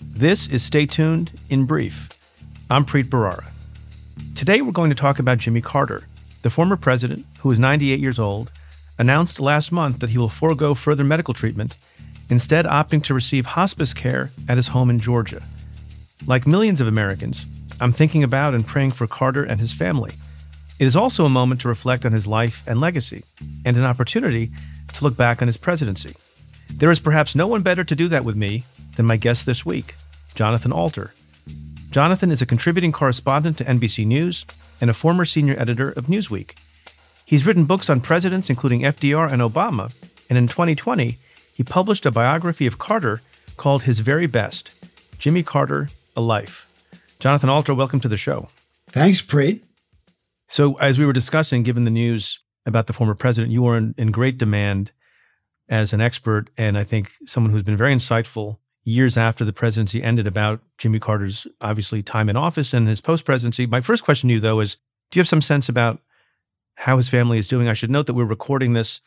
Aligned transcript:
this 0.00 0.48
is 0.48 0.62
Stay 0.62 0.86
Tuned 0.86 1.30
in 1.50 1.66
Brief. 1.66 2.08
I'm 2.70 2.86
Preet 2.86 3.10
Bharara. 3.10 3.44
Today 4.34 4.62
we're 4.62 4.72
going 4.72 4.88
to 4.90 4.96
talk 4.96 5.18
about 5.18 5.38
Jimmy 5.38 5.60
Carter, 5.60 6.02
the 6.42 6.48
former 6.48 6.76
president, 6.76 7.26
who 7.40 7.50
is 7.50 7.58
98 7.58 8.00
years 8.00 8.18
old, 8.18 8.50
announced 8.98 9.40
last 9.40 9.72
month 9.72 9.98
that 9.98 10.10
he 10.10 10.16
will 10.16 10.30
forego 10.30 10.74
further 10.74 11.04
medical 11.04 11.34
treatment, 11.34 11.76
instead 12.30 12.64
opting 12.64 13.02
to 13.04 13.14
receive 13.14 13.44
hospice 13.44 13.92
care 13.92 14.30
at 14.48 14.56
his 14.56 14.68
home 14.68 14.88
in 14.88 14.98
Georgia. 14.98 15.40
Like 16.26 16.46
millions 16.46 16.80
of 16.80 16.88
Americans, 16.88 17.44
I'm 17.80 17.92
thinking 17.92 18.24
about 18.24 18.54
and 18.54 18.66
praying 18.66 18.92
for 18.92 19.06
Carter 19.06 19.44
and 19.44 19.60
his 19.60 19.74
family. 19.74 20.12
It 20.78 20.86
is 20.86 20.96
also 20.96 21.26
a 21.26 21.30
moment 21.30 21.60
to 21.62 21.68
reflect 21.68 22.06
on 22.06 22.12
his 22.12 22.26
life 22.26 22.66
and 22.66 22.80
legacy, 22.80 23.22
and 23.66 23.76
an 23.76 23.84
opportunity 23.84 24.48
to 24.94 25.04
look 25.04 25.18
back 25.18 25.42
on 25.42 25.48
his 25.48 25.58
presidency. 25.58 26.14
There 26.76 26.90
is 26.90 27.00
perhaps 27.00 27.34
no 27.34 27.46
one 27.46 27.62
better 27.62 27.84
to 27.84 27.94
do 27.94 28.08
that 28.08 28.24
with 28.24 28.36
me 28.36 28.64
than 28.96 29.06
my 29.06 29.16
guest 29.16 29.46
this 29.46 29.64
week, 29.64 29.94
Jonathan 30.34 30.72
Alter. 30.72 31.12
Jonathan 31.90 32.30
is 32.30 32.42
a 32.42 32.46
contributing 32.46 32.92
correspondent 32.92 33.58
to 33.58 33.64
NBC 33.64 34.06
News 34.06 34.44
and 34.80 34.90
a 34.90 34.94
former 34.94 35.24
senior 35.24 35.58
editor 35.58 35.90
of 35.90 36.06
Newsweek. 36.06 36.54
He's 37.26 37.46
written 37.46 37.64
books 37.64 37.90
on 37.90 38.00
presidents 38.00 38.50
including 38.50 38.82
FDR 38.82 39.30
and 39.30 39.42
Obama, 39.42 39.90
and 40.28 40.38
in 40.38 40.46
2020, 40.46 41.16
he 41.56 41.62
published 41.62 42.06
a 42.06 42.10
biography 42.10 42.66
of 42.66 42.78
Carter 42.78 43.20
called 43.56 43.82
His 43.82 43.98
Very 43.98 44.26
Best 44.26 45.18
Jimmy 45.20 45.42
Carter, 45.42 45.88
A 46.16 46.20
Life. 46.20 47.18
Jonathan 47.20 47.50
Alter, 47.50 47.74
welcome 47.74 48.00
to 48.00 48.08
the 48.08 48.16
show. 48.16 48.48
Thanks, 48.88 49.20
Preet. 49.20 49.60
So, 50.48 50.74
as 50.78 50.98
we 50.98 51.04
were 51.04 51.12
discussing, 51.12 51.62
given 51.62 51.84
the 51.84 51.90
news 51.90 52.40
about 52.66 52.86
the 52.86 52.92
former 52.92 53.14
president, 53.14 53.52
you 53.52 53.66
are 53.66 53.76
in, 53.76 53.94
in 53.98 54.10
great 54.10 54.38
demand 54.38 54.92
as 55.68 55.92
an 55.92 56.00
expert 56.00 56.50
and 56.58 56.76
I 56.76 56.84
think 56.84 57.12
someone 57.26 57.52
who's 57.52 57.62
been 57.62 57.76
very 57.76 57.94
insightful 57.94 58.58
years 58.84 59.16
after 59.16 59.44
the 59.44 59.52
presidency 59.52 60.02
ended 60.02 60.26
about 60.26 60.60
Jimmy 60.78 60.98
Carter's 60.98 61.46
obviously 61.60 62.02
time 62.02 62.28
in 62.28 62.36
office 62.36 62.72
and 62.72 62.88
his 62.88 63.00
post 63.00 63.24
presidency. 63.24 63.66
My 63.66 63.80
first 63.80 64.04
question 64.04 64.28
to 64.28 64.34
you, 64.34 64.40
though, 64.40 64.60
is 64.60 64.76
do 65.10 65.18
you 65.18 65.20
have 65.20 65.28
some 65.28 65.42
sense 65.42 65.68
about 65.68 66.00
how 66.74 66.96
his 66.96 67.08
family 67.08 67.38
is 67.38 67.48
doing? 67.48 67.68
I 67.68 67.74
should 67.74 67.90
note 67.90 68.06
that 68.06 68.14
we're 68.14 68.24
recording 68.24 68.72
this 68.72 69.00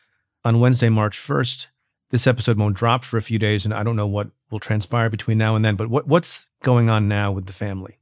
on 0.44 0.60
Wednesday, 0.60 0.90
March 0.90 1.18
1st. 1.18 1.68
This 2.12 2.28
episode 2.28 2.58
won't 2.58 2.76
drop 2.76 3.04
for 3.04 3.18
a 3.18 3.22
few 3.22 3.40
days, 3.40 3.66
and 3.66 3.74
I 3.74 3.82
don't 3.82 3.96
know 3.96 4.06
what 4.06 4.30
will 4.52 4.60
transpire 4.60 5.10
between 5.10 5.40
now 5.40 5.56
and 5.56 5.66
then, 5.66 5.76
but 5.76 5.90
what, 5.90 6.08
what's 6.08 6.50
going 6.62 6.90
on 6.90 7.08
now 7.08 7.32
with 7.32 7.48
the 7.48 7.54
family? 7.54 7.98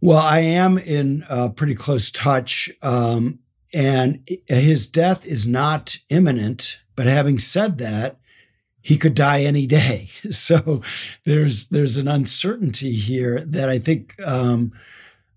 Well, 0.00 0.18
I 0.18 0.38
am 0.38 0.78
in 0.78 1.24
uh, 1.28 1.50
pretty 1.50 1.74
close 1.74 2.10
touch, 2.10 2.70
um, 2.82 3.40
and 3.74 4.26
his 4.48 4.86
death 4.88 5.26
is 5.26 5.46
not 5.46 5.96
imminent. 6.08 6.80
But 6.96 7.06
having 7.06 7.38
said 7.38 7.78
that, 7.78 8.16
he 8.82 8.98
could 8.98 9.14
die 9.14 9.42
any 9.42 9.66
day. 9.66 10.08
So 10.32 10.82
there's 11.24 11.68
there's 11.68 11.96
an 11.96 12.08
uncertainty 12.08 12.92
here 12.92 13.40
that 13.40 13.68
I 13.68 13.78
think 13.78 14.14
um, 14.26 14.72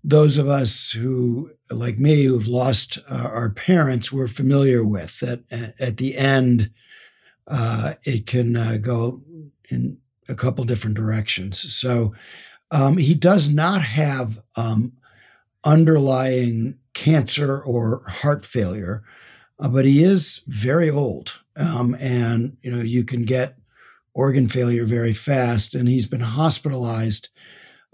those 0.02 0.38
of 0.38 0.48
us 0.48 0.92
who, 0.92 1.50
like 1.70 1.98
me, 1.98 2.24
who've 2.24 2.48
lost 2.48 2.98
uh, 3.08 3.28
our 3.32 3.50
parents, 3.50 4.12
we're 4.12 4.28
familiar 4.28 4.86
with. 4.86 5.20
That 5.20 5.42
at 5.78 5.96
the 5.96 6.16
end, 6.16 6.70
uh, 7.46 7.94
it 8.04 8.26
can 8.26 8.56
uh, 8.56 8.78
go 8.80 9.22
in 9.68 9.98
a 10.28 10.34
couple 10.34 10.64
different 10.64 10.96
directions. 10.96 11.72
So 11.72 12.14
um, 12.70 12.96
he 12.96 13.14
does 13.14 13.48
not 13.48 13.82
have 13.82 14.42
um, 14.56 14.92
underlying 15.64 16.78
cancer 16.94 17.60
or 17.60 18.02
heart 18.06 18.44
failure, 18.44 19.02
uh, 19.58 19.68
but 19.68 19.84
he 19.84 20.02
is 20.02 20.42
very 20.46 20.90
old. 20.90 21.40
Um, 21.56 21.96
and, 22.00 22.56
you 22.62 22.70
know, 22.70 22.82
you 22.82 23.04
can 23.04 23.24
get 23.24 23.56
organ 24.14 24.48
failure 24.48 24.84
very 24.84 25.14
fast. 25.14 25.74
And 25.74 25.88
he's 25.88 26.06
been 26.06 26.20
hospitalized 26.20 27.28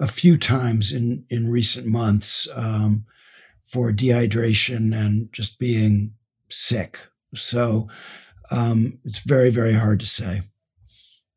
a 0.00 0.06
few 0.06 0.36
times 0.36 0.92
in, 0.92 1.24
in 1.30 1.50
recent 1.50 1.86
months 1.86 2.48
um, 2.54 3.04
for 3.64 3.92
dehydration 3.92 4.94
and 4.94 5.32
just 5.32 5.58
being 5.58 6.14
sick. 6.48 6.98
So 7.34 7.88
um, 8.50 8.98
it's 9.04 9.20
very, 9.20 9.50
very 9.50 9.72
hard 9.72 10.00
to 10.00 10.06
say. 10.06 10.42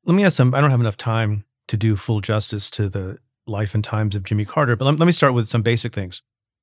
Let 0.05 0.13
me 0.15 0.23
ask 0.23 0.37
some, 0.37 0.53
I 0.53 0.61
don't 0.61 0.71
have 0.71 0.79
enough 0.79 0.97
time 0.97 1.45
to 1.67 1.77
do 1.77 1.95
full 1.95 2.21
justice 2.21 2.69
to 2.71 2.89
the 2.89 3.17
life 3.47 3.75
and 3.75 3.83
times 3.83 4.15
of 4.15 4.23
Jimmy 4.23 4.45
Carter, 4.45 4.75
but 4.75 4.85
let, 4.85 4.99
let 4.99 5.05
me 5.05 5.11
start 5.11 5.33
with 5.33 5.47
some 5.47 5.61
basic 5.61 5.93
things. 5.93 6.21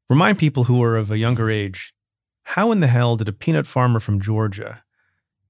Remind 0.08 0.38
people 0.38 0.64
who 0.64 0.82
are 0.82 0.96
of 0.96 1.10
a 1.10 1.18
younger 1.18 1.50
age 1.50 1.94
how 2.44 2.72
in 2.72 2.80
the 2.80 2.86
hell 2.86 3.16
did 3.16 3.28
a 3.28 3.32
peanut 3.32 3.66
farmer 3.66 4.00
from 4.00 4.20
Georgia 4.20 4.82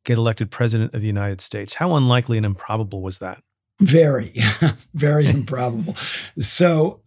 get 0.05 0.19
elected 0.19 0.51
president 0.51 0.95
of 0.95 1.01
the 1.01 1.07
United 1.07 1.41
States. 1.41 1.75
How 1.75 1.95
unlikely 1.95 2.37
and 2.37 2.47
improbable 2.47 3.03
was 3.03 3.19
that? 3.19 3.43
Very, 3.81 4.33
very 4.95 5.27
improbable. 5.29 5.95
So, 6.39 7.01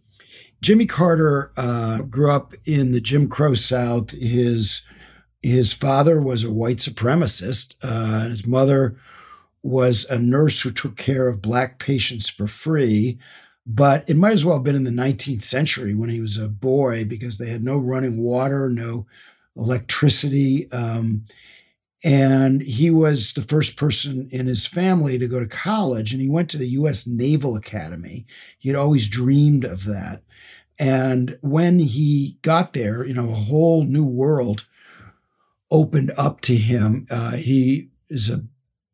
Jimmy 0.62 0.86
Carter 0.86 1.50
uh, 1.56 2.02
grew 2.02 2.30
up 2.30 2.54
in 2.64 2.92
the 2.92 3.00
Jim 3.00 3.28
Crow 3.28 3.54
South. 3.54 4.10
His 4.12 4.82
his 5.42 5.72
father 5.72 6.20
was 6.20 6.44
a 6.44 6.52
white 6.52 6.78
supremacist. 6.78 7.76
Uh, 7.82 8.28
his 8.28 8.46
mother 8.46 8.96
was 9.62 10.06
a 10.06 10.18
nurse 10.18 10.62
who 10.62 10.70
took 10.70 10.96
care 10.96 11.28
of 11.28 11.42
black 11.42 11.78
patients 11.78 12.28
for 12.28 12.46
free. 12.46 13.18
But 13.66 14.08
it 14.08 14.16
might 14.16 14.32
as 14.32 14.44
well 14.44 14.56
have 14.56 14.64
been 14.64 14.76
in 14.76 14.84
the 14.84 14.90
19th 14.90 15.42
century 15.42 15.94
when 15.94 16.08
he 16.08 16.20
was 16.20 16.36
a 16.38 16.48
boy 16.48 17.04
because 17.04 17.38
they 17.38 17.48
had 17.48 17.64
no 17.64 17.76
running 17.76 18.18
water, 18.18 18.70
no 18.70 19.06
electricity. 19.56 20.70
Um, 20.70 21.24
and 22.04 22.62
he 22.62 22.90
was 22.90 23.32
the 23.32 23.42
first 23.42 23.76
person 23.76 24.28
in 24.30 24.46
his 24.46 24.66
family 24.66 25.18
to 25.18 25.26
go 25.26 25.40
to 25.40 25.46
college, 25.46 26.12
and 26.12 26.20
he 26.20 26.28
went 26.28 26.50
to 26.50 26.58
the 26.58 26.68
U.S. 26.68 27.06
Naval 27.06 27.56
Academy. 27.56 28.26
He 28.58 28.68
had 28.68 28.76
always 28.76 29.08
dreamed 29.08 29.64
of 29.64 29.84
that. 29.84 30.22
And 30.78 31.38
when 31.40 31.78
he 31.78 32.38
got 32.42 32.74
there, 32.74 33.04
you 33.04 33.14
know, 33.14 33.30
a 33.30 33.34
whole 33.34 33.84
new 33.84 34.04
world 34.04 34.66
opened 35.70 36.12
up 36.16 36.40
to 36.42 36.54
him. 36.54 37.06
Uh, 37.10 37.32
he 37.32 37.88
is 38.08 38.30
a 38.30 38.44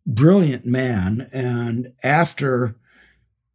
brilliant 0.06 0.64
man. 0.64 1.28
And 1.32 1.92
after 2.02 2.76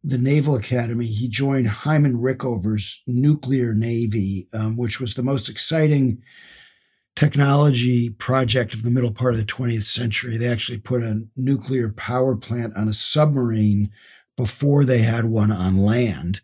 the 0.04 0.18
Naval 0.18 0.56
Academy, 0.56 1.06
he 1.06 1.28
joined 1.28 1.68
Hyman 1.68 2.18
Rickover's 2.18 3.02
nuclear 3.06 3.74
navy, 3.74 4.48
um, 4.52 4.76
which 4.76 5.00
was 5.00 5.14
the 5.14 5.22
most 5.22 5.48
exciting 5.48 6.22
technology 7.18 8.10
project 8.10 8.74
of 8.74 8.84
the 8.84 8.90
middle 8.90 9.10
part 9.10 9.34
of 9.34 9.40
the 9.40 9.44
20th 9.44 9.82
century. 9.82 10.36
They 10.36 10.46
actually 10.46 10.78
put 10.78 11.02
a 11.02 11.24
nuclear 11.36 11.88
power 11.88 12.36
plant 12.36 12.76
on 12.76 12.86
a 12.86 12.92
submarine 12.92 13.90
before 14.36 14.84
they 14.84 14.98
had 14.98 15.24
one 15.24 15.50
on 15.50 15.76
land. 15.78 16.40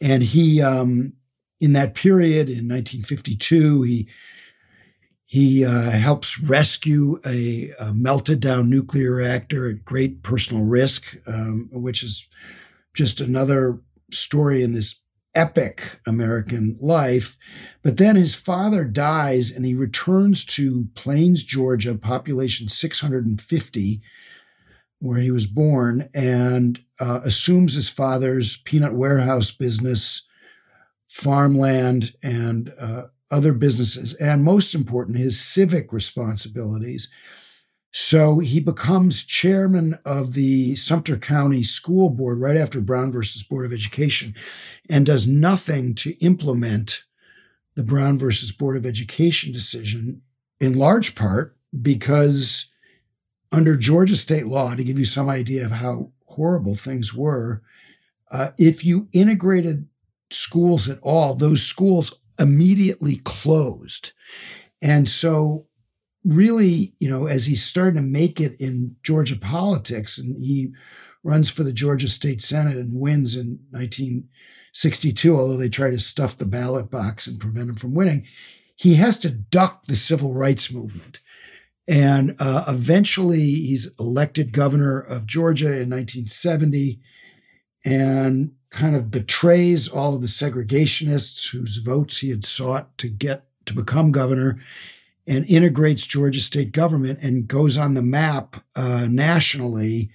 And 0.00 0.22
he, 0.22 0.62
um, 0.62 1.12
in 1.60 1.74
that 1.74 1.94
period 1.94 2.48
in 2.48 2.66
1952, 2.66 3.82
he 3.82 4.08
He 5.26 5.64
uh, 5.66 5.90
helps 5.90 6.40
rescue 6.40 7.18
a, 7.26 7.72
a, 7.78 7.92
melted 7.92 8.40
down 8.40 8.70
nuclear 8.70 9.16
reactor 9.16 9.68
at 9.68 9.84
great 9.84 10.22
personal 10.22 10.64
risk, 10.64 11.16
um, 11.26 11.68
which 11.72 12.02
is 12.02 12.26
just 12.94 13.20
another 13.20 13.80
story 14.10 14.62
in 14.62 14.72
this 14.72 15.02
epic 15.36 16.00
American 16.06 16.76
life. 16.80 17.36
But 17.82 17.98
then 17.98 18.16
his 18.16 18.34
father 18.34 18.84
dies 18.84 19.50
and 19.50 19.64
he 19.64 19.74
returns 19.74 20.44
to 20.46 20.88
Plains, 20.94 21.44
Georgia, 21.44 21.94
population 21.94 22.68
650, 22.68 24.00
where 24.98 25.20
he 25.20 25.30
was 25.30 25.46
born, 25.46 26.08
and 26.14 26.80
uh, 26.98 27.20
assumes 27.22 27.74
his 27.74 27.90
father's 27.90 28.56
peanut 28.56 28.94
warehouse 28.94 29.52
business, 29.52 30.26
farmland, 31.08 32.14
and 32.22 32.72
uh, 32.80 33.02
other 33.30 33.52
businesses, 33.52 34.14
and 34.14 34.42
most 34.42 34.74
important, 34.74 35.18
his 35.18 35.38
civic 35.38 35.92
responsibilities. 35.92 37.10
So 37.92 38.40
he 38.40 38.60
becomes 38.60 39.24
chairman 39.24 39.98
of 40.04 40.34
the 40.34 40.74
Sumter 40.74 41.16
County 41.16 41.62
School 41.62 42.10
Board 42.10 42.40
right 42.40 42.56
after 42.56 42.80
Brown 42.80 43.10
versus 43.10 43.42
Board 43.42 43.64
of 43.64 43.72
Education 43.72 44.34
and 44.90 45.06
does 45.06 45.26
nothing 45.26 45.94
to 45.96 46.12
implement 46.24 47.04
the 47.74 47.82
Brown 47.82 48.18
versus 48.18 48.52
Board 48.52 48.76
of 48.76 48.84
Education 48.84 49.52
decision, 49.52 50.22
in 50.60 50.78
large 50.78 51.14
part 51.14 51.56
because 51.80 52.68
under 53.52 53.76
Georgia 53.76 54.16
state 54.16 54.46
law, 54.46 54.74
to 54.74 54.84
give 54.84 54.98
you 54.98 55.04
some 55.04 55.28
idea 55.28 55.64
of 55.64 55.72
how 55.72 56.10
horrible 56.26 56.74
things 56.74 57.14
were, 57.14 57.62
uh, 58.30 58.50
if 58.58 58.84
you 58.84 59.08
integrated 59.12 59.86
schools 60.30 60.88
at 60.88 60.98
all, 61.02 61.34
those 61.34 61.62
schools 61.62 62.18
immediately 62.38 63.20
closed. 63.24 64.12
And 64.82 65.08
so 65.08 65.66
really, 66.26 66.92
you 66.98 67.08
know, 67.08 67.26
as 67.26 67.46
he's 67.46 67.64
starting 67.64 67.94
to 67.96 68.02
make 68.02 68.40
it 68.40 68.60
in 68.60 68.96
Georgia 69.02 69.38
politics, 69.38 70.18
and 70.18 70.42
he 70.42 70.72
runs 71.22 71.50
for 71.50 71.62
the 71.62 71.72
Georgia 71.72 72.08
State 72.08 72.40
Senate 72.40 72.76
and 72.76 73.00
wins 73.00 73.36
in 73.36 73.60
1962, 73.70 75.36
although 75.36 75.56
they 75.56 75.68
try 75.68 75.90
to 75.90 75.98
stuff 75.98 76.36
the 76.36 76.44
ballot 76.46 76.90
box 76.90 77.26
and 77.26 77.40
prevent 77.40 77.70
him 77.70 77.76
from 77.76 77.94
winning, 77.94 78.26
he 78.74 78.94
has 78.94 79.18
to 79.20 79.30
duck 79.30 79.84
the 79.84 79.96
civil 79.96 80.34
rights 80.34 80.72
movement. 80.72 81.20
And 81.88 82.34
uh, 82.40 82.64
eventually, 82.68 83.38
he's 83.38 83.92
elected 83.98 84.52
governor 84.52 85.00
of 85.00 85.26
Georgia 85.26 85.66
in 85.66 85.90
1970 85.90 87.00
and 87.84 88.50
kind 88.70 88.96
of 88.96 89.12
betrays 89.12 89.88
all 89.88 90.16
of 90.16 90.20
the 90.20 90.26
segregationists 90.26 91.52
whose 91.52 91.78
votes 91.78 92.18
he 92.18 92.30
had 92.30 92.44
sought 92.44 92.98
to 92.98 93.08
get 93.08 93.44
to 93.66 93.74
become 93.74 94.10
governor 94.10 94.60
and 95.26 95.44
integrates 95.46 96.06
Georgia 96.06 96.40
state 96.40 96.72
government 96.72 97.18
and 97.22 97.48
goes 97.48 97.76
on 97.76 97.94
the 97.94 98.02
map 98.02 98.56
uh, 98.76 99.06
nationally 99.08 100.10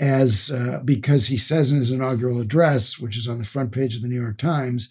as 0.00 0.50
uh, 0.50 0.80
because 0.84 1.26
he 1.26 1.36
says 1.36 1.70
in 1.70 1.78
his 1.78 1.90
inaugural 1.90 2.40
address, 2.40 2.98
which 2.98 3.16
is 3.16 3.28
on 3.28 3.38
the 3.38 3.44
front 3.44 3.70
page 3.70 3.96
of 3.96 4.02
the 4.02 4.08
New 4.08 4.20
York 4.20 4.38
Times, 4.38 4.90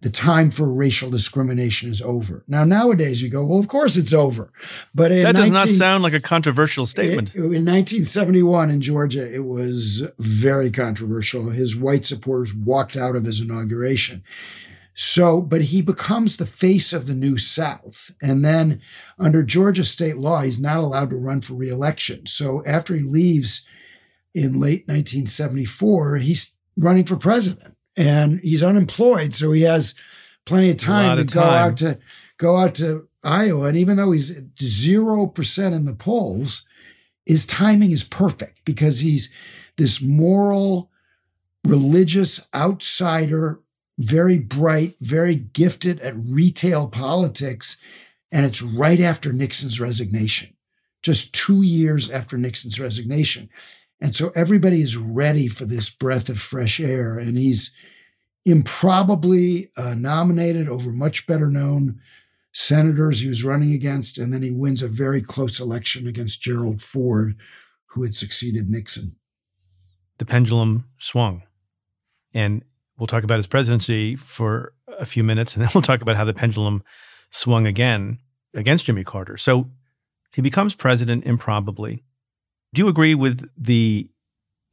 the 0.00 0.10
time 0.10 0.50
for 0.50 0.72
racial 0.72 1.10
discrimination 1.10 1.90
is 1.90 2.00
over. 2.00 2.42
Now, 2.48 2.64
nowadays 2.64 3.22
you 3.22 3.28
go, 3.28 3.44
well, 3.44 3.58
of 3.58 3.68
course 3.68 3.98
it's 3.98 4.14
over. 4.14 4.50
But 4.94 5.10
that 5.10 5.36
does 5.36 5.50
19, 5.50 5.52
not 5.52 5.68
sound 5.68 6.02
like 6.02 6.14
a 6.14 6.20
controversial 6.20 6.86
statement. 6.86 7.34
in 7.34 7.42
1971 7.42 8.70
in 8.70 8.80
Georgia, 8.80 9.32
it 9.32 9.44
was 9.44 10.08
very 10.18 10.70
controversial. 10.70 11.50
His 11.50 11.76
white 11.76 12.06
supporters 12.06 12.54
walked 12.54 12.96
out 12.96 13.14
of 13.14 13.24
his 13.24 13.42
inauguration. 13.42 14.24
So, 14.94 15.40
but 15.40 15.62
he 15.62 15.82
becomes 15.82 16.36
the 16.36 16.46
face 16.46 16.92
of 16.92 17.06
the 17.06 17.14
New 17.14 17.38
South. 17.38 18.10
And 18.20 18.44
then 18.44 18.80
under 19.18 19.42
Georgia 19.42 19.84
state 19.84 20.16
law, 20.16 20.42
he's 20.42 20.60
not 20.60 20.78
allowed 20.78 21.10
to 21.10 21.16
run 21.16 21.40
for 21.40 21.54
reelection. 21.54 22.26
So 22.26 22.62
after 22.66 22.94
he 22.94 23.02
leaves 23.02 23.66
in 24.34 24.60
late 24.60 24.86
1974, 24.88 26.16
he's 26.16 26.56
running 26.76 27.04
for 27.04 27.16
president 27.16 27.76
and 27.96 28.40
he's 28.40 28.62
unemployed. 28.62 29.34
So 29.34 29.52
he 29.52 29.62
has 29.62 29.94
plenty 30.44 30.70
of 30.70 30.76
time 30.76 31.18
to 31.18 31.24
go 31.24 31.40
out 31.40 31.76
to 31.78 31.98
go 32.38 32.56
out 32.56 32.74
to 32.76 33.08
Iowa. 33.22 33.66
And 33.66 33.76
even 33.76 33.96
though 33.96 34.12
he's 34.12 34.40
0% 34.40 35.72
in 35.72 35.84
the 35.84 35.94
polls, 35.94 36.64
his 37.26 37.46
timing 37.46 37.90
is 37.90 38.02
perfect 38.02 38.64
because 38.64 39.00
he's 39.00 39.32
this 39.76 40.02
moral, 40.02 40.90
religious 41.64 42.48
outsider 42.54 43.60
very 44.00 44.38
bright, 44.38 44.96
very 45.00 45.34
gifted 45.34 46.00
at 46.00 46.16
retail 46.16 46.88
politics. 46.88 47.80
And 48.32 48.46
it's 48.46 48.62
right 48.62 49.00
after 49.00 49.32
Nixon's 49.32 49.80
resignation, 49.80 50.56
just 51.02 51.34
two 51.34 51.62
years 51.62 52.10
after 52.10 52.36
Nixon's 52.36 52.80
resignation. 52.80 53.50
And 54.00 54.14
so 54.14 54.30
everybody 54.34 54.80
is 54.80 54.96
ready 54.96 55.48
for 55.48 55.66
this 55.66 55.90
breath 55.90 56.28
of 56.30 56.40
fresh 56.40 56.80
air. 56.80 57.18
And 57.18 57.36
he's 57.36 57.76
improbably 58.46 59.70
uh, 59.76 59.94
nominated 59.94 60.68
over 60.68 60.90
much 60.90 61.26
better 61.26 61.48
known 61.48 62.00
senators 62.52 63.20
he 63.20 63.28
was 63.28 63.44
running 63.44 63.74
against. 63.74 64.16
And 64.16 64.32
then 64.32 64.42
he 64.42 64.50
wins 64.50 64.82
a 64.82 64.88
very 64.88 65.20
close 65.20 65.60
election 65.60 66.06
against 66.06 66.40
Gerald 66.40 66.80
Ford, 66.80 67.36
who 67.88 68.02
had 68.02 68.14
succeeded 68.14 68.70
Nixon. 68.70 69.16
The 70.16 70.24
pendulum 70.24 70.86
swung. 70.98 71.42
And 72.32 72.64
We'll 73.00 73.06
talk 73.06 73.24
about 73.24 73.38
his 73.38 73.46
presidency 73.46 74.14
for 74.14 74.74
a 74.98 75.06
few 75.06 75.24
minutes, 75.24 75.56
and 75.56 75.64
then 75.64 75.70
we'll 75.74 75.82
talk 75.82 76.02
about 76.02 76.16
how 76.16 76.24
the 76.24 76.34
pendulum 76.34 76.84
swung 77.30 77.66
again 77.66 78.18
against 78.54 78.84
Jimmy 78.84 79.04
Carter. 79.04 79.38
So 79.38 79.70
he 80.34 80.42
becomes 80.42 80.76
president 80.76 81.24
improbably. 81.24 82.04
Do 82.74 82.82
you 82.82 82.88
agree 82.88 83.14
with 83.14 83.48
the 83.56 84.10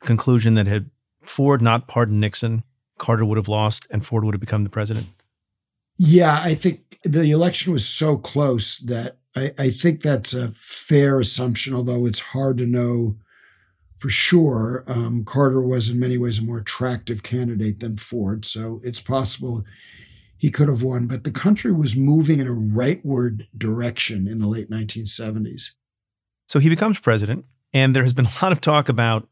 conclusion 0.01 0.56
that 0.56 0.68
had 0.68 0.89
Ford 1.24 1.62
not 1.62 1.88
pardoned 1.88 2.19
Nixon, 2.19 2.63
Carter 3.00 3.24
would 3.24 3.38
have 3.38 3.47
lost 3.47 3.88
and 3.89 4.06
Ford 4.06 4.25
would 4.25 4.33
have 4.33 4.41
become 4.41 4.63
the 4.63 4.69
president? 4.69 5.07
Yeah, 5.97 6.41
I 6.44 6.53
think 6.53 7.00
the 7.03 7.31
election 7.31 7.71
was 7.71 7.88
so 7.88 8.18
close 8.18 8.80
that 8.80 9.18
I, 9.35 9.51
I 9.57 9.69
think 9.69 10.01
that's 10.01 10.33
a 10.33 10.50
fair 10.51 11.19
assumption, 11.19 11.73
although 11.73 12.06
it's 12.06 12.19
hard 12.19 12.57
to 12.57 12.65
know 12.65 13.15
for 13.97 14.09
sure, 14.09 14.83
um, 14.88 15.23
Carter 15.23 15.61
was 15.61 15.89
in 15.89 15.99
many 15.99 16.17
ways 16.17 16.39
a 16.39 16.44
more 16.44 16.59
attractive 16.59 17.23
candidate 17.23 17.79
than 17.79 17.97
Ford. 17.97 18.45
So 18.45 18.79
it's 18.83 19.01
possible 19.01 19.65
he 20.38 20.51
could 20.51 20.69
have 20.69 20.83
won. 20.83 21.07
But 21.07 21.23
the 21.23 21.31
country 21.31 21.71
was 21.71 21.95
moving 21.95 22.39
in 22.39 22.47
a 22.47 22.51
rightward 22.51 23.47
direction 23.57 24.27
in 24.27 24.38
the 24.38 24.47
late 24.47 24.69
1970s. 24.69 25.71
So 26.47 26.59
he 26.59 26.69
becomes 26.69 26.99
president, 26.99 27.45
and 27.73 27.95
there 27.95 28.04
has 28.04 28.13
been 28.13 28.25
a 28.25 28.44
lot 28.44 28.51
of 28.51 28.61
talk 28.61 28.87
about 28.87 29.27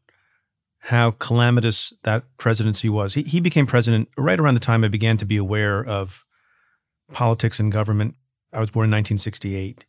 how 0.80 1.12
calamitous 1.12 1.92
that 2.02 2.24
presidency 2.36 2.88
was. 2.88 3.14
He, 3.14 3.22
he 3.22 3.40
became 3.40 3.66
president 3.66 4.08
right 4.18 4.38
around 4.38 4.54
the 4.54 4.60
time 4.60 4.84
I 4.84 4.88
began 4.88 5.16
to 5.18 5.24
be 5.24 5.36
aware 5.36 5.84
of 5.84 6.24
politics 7.12 7.58
and 7.58 7.72
government. 7.72 8.14
I 8.52 8.60
was 8.60 8.70
born 8.70 8.84
in 8.84 8.90
1968. 8.90 9.84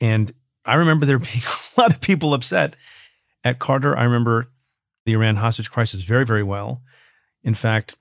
And 0.00 0.32
I 0.64 0.74
remember 0.74 1.06
there 1.06 1.18
being 1.18 1.42
a 1.76 1.80
lot 1.80 1.90
of 1.90 2.00
people 2.00 2.34
upset 2.34 2.74
at 3.44 3.58
Carter, 3.58 3.96
I 3.96 4.04
remember 4.04 4.48
the 5.04 5.12
Iran 5.12 5.36
hostage 5.36 5.70
crisis 5.70 6.02
very, 6.02 6.24
very 6.24 6.42
well. 6.42 6.82
In 7.42 7.54
fact, 7.54 7.96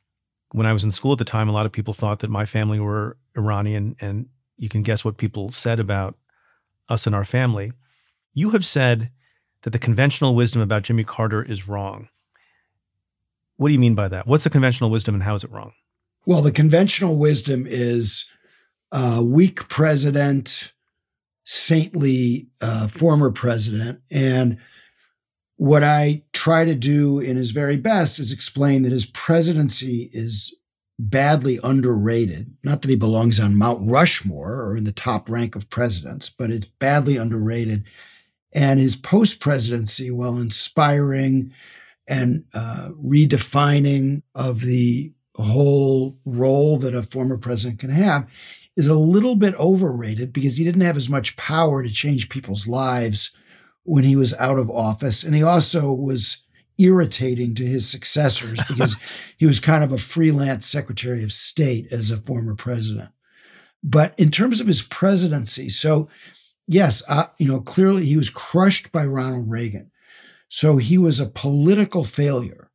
when 0.52 0.66
I 0.66 0.74
was 0.74 0.84
in 0.84 0.92
school 0.92 1.14
at 1.14 1.18
the 1.18 1.26
time, 1.26 1.50
a 1.50 1.54
lot 1.54 1.66
of 1.66 1.72
people 1.72 1.94
thought 1.94 2.20
that 2.20 2.30
my 2.30 2.46
family 2.46 2.80
were 2.80 3.18
Iranian, 3.36 3.96
and 4.00 4.28
you 4.58 4.70
can 4.70 4.84
guess 4.84 5.04
what 5.04 5.18
people 5.18 5.52
said 5.52 5.80
about 5.80 6.16
us 6.90 7.08
and 7.08 7.16
our 7.16 7.24
family. 7.24 7.72
You 8.34 8.52
have 8.52 8.66
said 8.66 9.12
that 9.64 9.72
the 9.72 9.80
conventional 9.80 10.36
wisdom 10.36 10.62
about 10.62 10.84
Jimmy 10.84 11.04
Carter 11.04 11.44
is 11.44 11.68
wrong. 11.68 12.10
What 13.58 13.70
do 13.70 13.74
you 13.74 13.80
mean 13.80 13.96
by 13.96 14.08
that? 14.08 14.28
What's 14.28 14.44
the 14.44 14.50
conventional 14.50 14.90
wisdom 14.90 15.16
and 15.16 15.24
how 15.24 15.36
is 15.36 15.44
it 15.44 15.52
wrong? 15.52 15.74
Well, 16.26 16.42
the 16.42 16.52
conventional 16.52 17.18
wisdom 17.18 17.66
is 17.68 18.30
uh, 18.92 19.22
weak 19.24 19.68
president, 19.70 20.74
saintly 21.44 22.48
uh, 22.62 22.88
former 22.88 23.32
president. 23.32 24.02
And 24.12 24.58
what 25.62 25.84
I 25.84 26.24
try 26.34 26.66
to 26.66 26.74
do 26.74 27.20
in 27.20 27.38
his 27.38 27.52
very 27.52 27.78
best 27.78 28.18
is 28.18 28.32
explain 28.32 28.82
that 28.82 28.92
his 28.92 29.06
presidency 29.06 30.10
is 30.12 30.56
badly 30.98 31.60
underrated. 31.64 32.58
Not 32.64 32.82
that 32.82 32.90
he 32.90 32.96
belongs 32.96 33.40
on 33.40 33.56
Mount 33.56 33.88
Rushmore 33.88 34.60
or 34.60 34.76
in 34.76 34.86
the 34.86 34.92
top 34.92 35.30
rank 35.30 35.56
of 35.56 35.70
presidents, 35.70 36.32
but 36.32 36.50
it's 36.50 36.66
badly 36.66 37.16
underrated. 37.16 37.84
And 38.52 38.80
his 38.80 38.96
post 38.96 39.40
presidency, 39.40 40.10
while 40.10 40.38
inspiring 40.38 41.54
and 42.08 42.46
uh, 42.56 42.90
redefining 43.00 44.24
of 44.34 44.62
the 44.62 45.14
whole 45.36 46.18
role 46.26 46.78
that 46.78 46.96
a 46.96 47.04
former 47.04 47.38
president 47.38 47.80
can 47.80 47.92
have, 47.92 48.28
is 48.76 48.88
a 48.88 48.96
little 48.96 49.36
bit 49.36 49.54
overrated 49.60 50.34
because 50.34 50.58
he 50.58 50.64
didn't 50.64 50.82
have 50.82 50.98
as 50.98 51.08
much 51.08 51.38
power 51.38 51.84
to 51.84 51.92
change 51.92 52.30
people's 52.30 52.68
lives 52.68 53.32
when 53.84 54.04
he 54.04 54.16
was 54.16 54.34
out 54.36 54.60
of 54.60 54.70
office. 54.70 55.24
And 55.24 55.36
he 55.36 55.44
also 55.44 55.92
was 55.92 56.44
irritating 56.78 57.54
to 57.56 57.66
his 57.66 57.90
successors 57.90 58.60
because 58.68 58.96
he 59.38 59.46
was 59.46 59.60
kind 59.60 59.84
of 59.84 59.92
a 59.92 59.98
freelance 59.98 60.66
Secretary 60.66 61.24
of 61.24 61.32
State 61.32 61.92
as 61.92 62.12
a 62.12 62.18
former 62.18 62.56
president. 62.56 63.10
But 63.84 64.14
in 64.20 64.30
terms 64.30 64.62
of 64.62 64.68
his 64.68 64.84
presidency, 64.84 65.70
so 65.70 66.08
yes, 66.68 67.04
uh, 67.10 67.26
you 67.40 67.48
know, 67.48 67.60
clearly 67.60 68.06
he 68.06 68.18
was 68.18 68.30
crushed 68.30 68.92
by 68.92 69.06
Ronald 69.06 69.50
Reagan. 69.50 69.92
So 70.48 70.78
he 70.78 70.98
was 70.98 71.20
a 71.20 71.26
political 71.26 72.04
failure, 72.04 72.70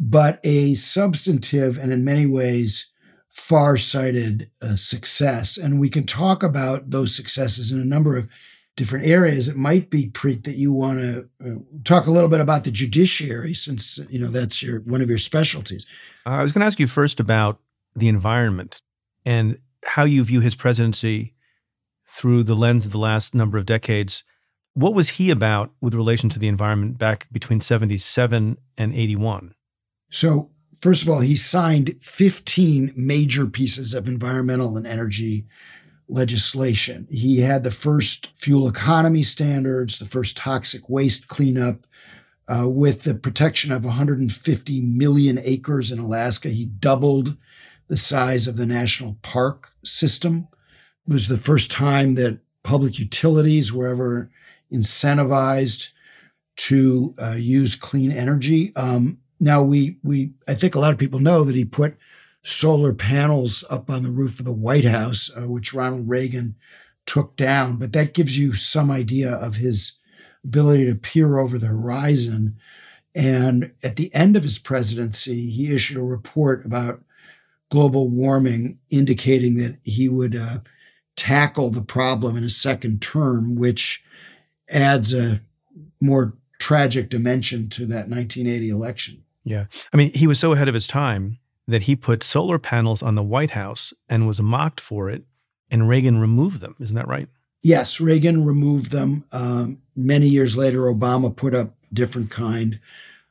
but 0.00 0.40
a 0.44 0.74
substantive 0.74 1.78
and 1.78 1.92
in 1.92 2.04
many 2.04 2.26
ways 2.26 2.88
far-sighted 3.30 4.50
uh, 4.60 4.76
success. 4.76 5.56
And 5.56 5.80
we 5.80 5.88
can 5.88 6.04
talk 6.04 6.42
about 6.42 6.90
those 6.90 7.14
successes 7.14 7.72
in 7.72 7.80
a 7.80 7.84
number 7.84 8.16
of 8.16 8.28
different 8.76 9.06
areas. 9.06 9.48
It 9.48 9.56
might 9.56 9.90
be 9.90 10.08
Preet 10.08 10.44
that 10.44 10.56
you 10.56 10.72
want 10.72 10.98
to 11.00 11.28
uh, 11.44 11.58
talk 11.84 12.06
a 12.06 12.10
little 12.10 12.28
bit 12.28 12.40
about 12.40 12.64
the 12.64 12.70
judiciary, 12.70 13.54
since 13.54 14.00
you 14.08 14.18
know 14.18 14.28
that's 14.28 14.62
your 14.62 14.80
one 14.80 15.02
of 15.02 15.08
your 15.08 15.18
specialties. 15.18 15.86
I 16.26 16.42
was 16.42 16.52
going 16.52 16.60
to 16.60 16.66
ask 16.66 16.80
you 16.80 16.86
first 16.86 17.20
about 17.20 17.60
the 17.94 18.08
environment 18.08 18.80
and 19.24 19.58
how 19.84 20.04
you 20.04 20.24
view 20.24 20.40
his 20.40 20.54
presidency 20.54 21.34
through 22.06 22.42
the 22.42 22.54
lens 22.54 22.86
of 22.86 22.92
the 22.92 22.98
last 22.98 23.34
number 23.34 23.58
of 23.58 23.66
decades. 23.66 24.24
What 24.74 24.94
was 24.94 25.10
he 25.10 25.30
about 25.30 25.70
with 25.80 25.94
relation 25.94 26.30
to 26.30 26.38
the 26.38 26.48
environment 26.48 26.98
back 26.98 27.26
between 27.30 27.60
77 27.60 28.56
and 28.78 28.94
81? 28.94 29.54
So, 30.10 30.50
first 30.78 31.02
of 31.02 31.10
all, 31.10 31.20
he 31.20 31.34
signed 31.34 31.94
15 32.00 32.92
major 32.96 33.46
pieces 33.46 33.92
of 33.92 34.08
environmental 34.08 34.76
and 34.76 34.86
energy 34.86 35.46
legislation. 36.08 37.06
He 37.10 37.40
had 37.40 37.64
the 37.64 37.70
first 37.70 38.38
fuel 38.38 38.68
economy 38.68 39.22
standards, 39.22 39.98
the 39.98 40.04
first 40.04 40.36
toxic 40.36 40.88
waste 40.88 41.28
cleanup. 41.28 41.86
Uh, 42.48 42.68
with 42.68 43.02
the 43.02 43.14
protection 43.14 43.70
of 43.70 43.84
150 43.84 44.80
million 44.80 45.38
acres 45.42 45.92
in 45.92 45.98
Alaska, 46.00 46.48
he 46.48 46.66
doubled 46.66 47.36
the 47.86 47.96
size 47.96 48.46
of 48.46 48.56
the 48.56 48.66
national 48.66 49.16
park 49.22 49.70
system. 49.84 50.48
It 51.06 51.12
was 51.12 51.28
the 51.28 51.38
first 51.38 51.70
time 51.70 52.16
that 52.16 52.40
public 52.62 52.98
utilities 52.98 53.72
were 53.72 53.88
ever 53.88 54.30
incentivized 54.72 55.92
to 56.56 57.14
uh, 57.22 57.32
use 57.32 57.76
clean 57.76 58.10
energy. 58.10 58.74
Um, 58.76 59.18
now 59.40 59.62
we 59.62 59.98
we 60.02 60.32
I 60.48 60.54
think 60.54 60.74
a 60.74 60.78
lot 60.78 60.92
of 60.92 60.98
people 60.98 61.20
know 61.20 61.44
that 61.44 61.56
he 61.56 61.64
put 61.64 61.96
solar 62.42 62.92
panels 62.92 63.64
up 63.70 63.88
on 63.88 64.02
the 64.02 64.10
roof 64.10 64.38
of 64.38 64.44
the 64.44 64.52
White 64.52 64.84
House, 64.84 65.30
uh, 65.36 65.48
which 65.48 65.72
Ronald 65.72 66.08
Reagan 66.08 66.56
took 67.06 67.36
down. 67.36 67.76
But 67.76 67.92
that 67.92 68.14
gives 68.14 68.38
you 68.38 68.54
some 68.54 68.90
idea 68.90 69.32
of 69.32 69.56
his 69.56 69.92
ability 70.44 70.86
to 70.86 70.94
peer 70.94 71.38
over 71.38 71.58
the 71.58 71.68
horizon. 71.68 72.56
And 73.14 73.72
at 73.84 73.96
the 73.96 74.12
end 74.14 74.36
of 74.36 74.42
his 74.42 74.58
presidency, 74.58 75.50
he 75.50 75.72
issued 75.72 75.98
a 75.98 76.02
report 76.02 76.64
about 76.64 77.02
global 77.70 78.08
warming, 78.08 78.78
indicating 78.90 79.56
that 79.56 79.78
he 79.84 80.08
would 80.08 80.36
uh, 80.36 80.58
tackle 81.16 81.70
the 81.70 81.82
problem 81.82 82.36
in 82.36 82.44
a 82.44 82.50
second 82.50 83.00
term, 83.00 83.54
which 83.54 84.04
adds 84.68 85.14
a 85.14 85.40
more 86.00 86.36
tragic 86.58 87.08
dimension 87.08 87.68
to 87.68 87.86
that 87.86 88.08
1980 88.08 88.68
election. 88.68 89.24
Yeah. 89.44 89.66
I 89.92 89.96
mean, 89.96 90.12
he 90.14 90.26
was 90.26 90.38
so 90.38 90.52
ahead 90.52 90.68
of 90.68 90.74
his 90.74 90.86
time 90.86 91.38
that 91.66 91.82
he 91.82 91.96
put 91.96 92.22
solar 92.22 92.58
panels 92.58 93.02
on 93.02 93.14
the 93.14 93.22
White 93.22 93.52
House 93.52 93.92
and 94.08 94.26
was 94.26 94.40
mocked 94.40 94.80
for 94.80 95.08
it, 95.08 95.24
and 95.70 95.88
Reagan 95.88 96.18
removed 96.18 96.60
them. 96.60 96.76
Isn't 96.80 96.96
that 96.96 97.08
right? 97.08 97.28
Yes, 97.62 98.00
Reagan 98.00 98.44
removed 98.44 98.90
them. 98.90 99.24
Um, 99.32 99.78
many 99.94 100.26
years 100.26 100.56
later, 100.56 100.80
Obama 100.80 101.34
put 101.34 101.54
up 101.54 101.74
different 101.92 102.30
kind. 102.30 102.80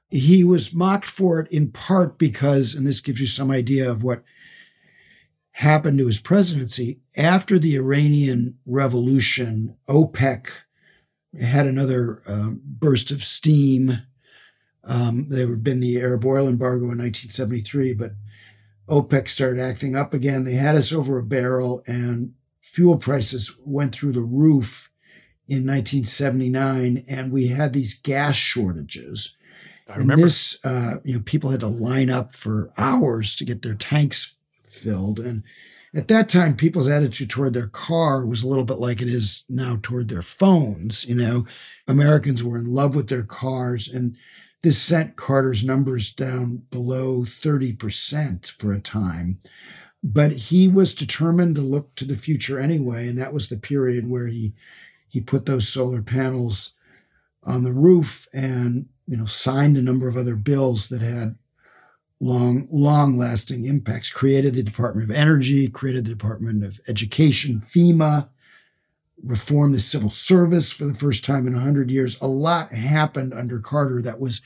He 0.09 0.43
was 0.43 0.73
mocked 0.73 1.07
for 1.07 1.39
it 1.39 1.51
in 1.51 1.71
part 1.71 2.17
because, 2.17 2.73
and 2.73 2.88
this 2.88 3.01
gives 3.01 3.19
you 3.19 3.27
some 3.27 3.51
idea 3.51 3.89
of 3.89 4.03
what 4.03 4.23
happened 5.53 5.97
to 5.97 6.07
his 6.07 6.19
presidency. 6.19 7.00
After 7.17 7.59
the 7.59 7.75
Iranian 7.75 8.57
Revolution, 8.65 9.75
OPEC 9.89 10.47
had 11.41 11.65
another 11.65 12.21
uh, 12.27 12.51
burst 12.51 13.11
of 13.11 13.23
steam 13.23 14.01
um, 14.83 15.27
there 15.29 15.47
had 15.47 15.63
been 15.63 15.79
the 15.79 16.00
Arab 16.00 16.25
oil 16.25 16.47
embargo 16.47 16.85
in 16.85 16.97
1973, 16.97 17.93
but 17.93 18.11
OPEC 18.89 19.29
started 19.29 19.61
acting 19.61 19.95
up 19.95 20.13
again. 20.13 20.43
They 20.43 20.55
had 20.55 20.75
us 20.75 20.91
over 20.91 21.17
a 21.17 21.23
barrel, 21.23 21.83
and 21.88 22.33
fuel 22.61 22.97
prices 22.97 23.55
went 23.63 23.93
through 23.93 24.13
the 24.13 24.21
roof 24.21 24.89
in 25.47 25.67
1979, 25.67 27.05
and 27.09 27.31
we 27.31 27.47
had 27.47 27.73
these 27.73 27.93
gas 27.93 28.35
shortages. 28.35 29.38
I 29.88 29.93
remember. 29.93 30.13
And 30.13 30.23
this, 30.23 30.65
uh, 30.65 30.95
you 31.03 31.15
know, 31.15 31.21
people 31.21 31.50
had 31.50 31.59
to 31.59 31.67
line 31.67 32.09
up 32.09 32.33
for 32.33 32.71
hours 32.77 33.35
to 33.35 33.45
get 33.45 33.61
their 33.61 33.75
tanks 33.75 34.35
filled. 34.65 35.19
And 35.19 35.43
at 35.93 36.07
that 36.07 36.29
time, 36.29 36.55
people's 36.55 36.88
attitude 36.88 37.29
toward 37.29 37.53
their 37.53 37.67
car 37.67 38.25
was 38.25 38.43
a 38.43 38.47
little 38.47 38.63
bit 38.63 38.79
like 38.79 39.01
it 39.01 39.09
is 39.09 39.43
now 39.50 39.77
toward 39.81 40.07
their 40.07 40.21
phones. 40.21 41.05
You 41.05 41.15
know, 41.15 41.45
Americans 41.88 42.43
were 42.43 42.57
in 42.57 42.73
love 42.73 42.95
with 42.95 43.09
their 43.09 43.23
cars, 43.23 43.89
and 43.89 44.15
this 44.61 44.81
sent 44.81 45.15
Carter's 45.15 45.63
numbers 45.63 46.13
down 46.13 46.63
below 46.69 47.21
30% 47.21 48.49
for 48.51 48.71
a 48.71 48.79
time. 48.79 49.39
But 50.03 50.31
he 50.31 50.67
was 50.67 50.95
determined 50.95 51.55
to 51.55 51.61
look 51.61 51.95
to 51.95 52.05
the 52.05 52.15
future 52.15 52.59
anyway. 52.59 53.07
And 53.07 53.17
that 53.17 53.33
was 53.33 53.49
the 53.49 53.57
period 53.57 54.09
where 54.09 54.27
he, 54.27 54.53
he 55.07 55.21
put 55.21 55.45
those 55.45 55.67
solar 55.67 56.01
panels 56.01 56.73
on 57.45 57.63
the 57.63 57.73
roof 57.73 58.27
and 58.33 58.87
you 59.07 59.17
know 59.17 59.25
signed 59.25 59.77
a 59.77 59.81
number 59.81 60.07
of 60.07 60.17
other 60.17 60.35
bills 60.35 60.89
that 60.89 61.01
had 61.01 61.35
long 62.19 62.67
long 62.71 63.17
lasting 63.17 63.65
impacts 63.65 64.11
created 64.11 64.53
the 64.53 64.63
department 64.63 65.09
of 65.09 65.15
energy 65.15 65.67
created 65.67 66.05
the 66.05 66.11
department 66.11 66.63
of 66.63 66.79
education 66.87 67.59
fema 67.59 68.29
reformed 69.23 69.75
the 69.75 69.79
civil 69.79 70.09
service 70.09 70.71
for 70.71 70.85
the 70.85 70.93
first 70.93 71.23
time 71.25 71.47
in 71.47 71.53
100 71.53 71.91
years. 71.91 72.19
A 72.21 72.27
lot 72.27 72.71
happened 72.71 73.33
under 73.33 73.59
Carter 73.59 74.01
that 74.01 74.19
was 74.19 74.41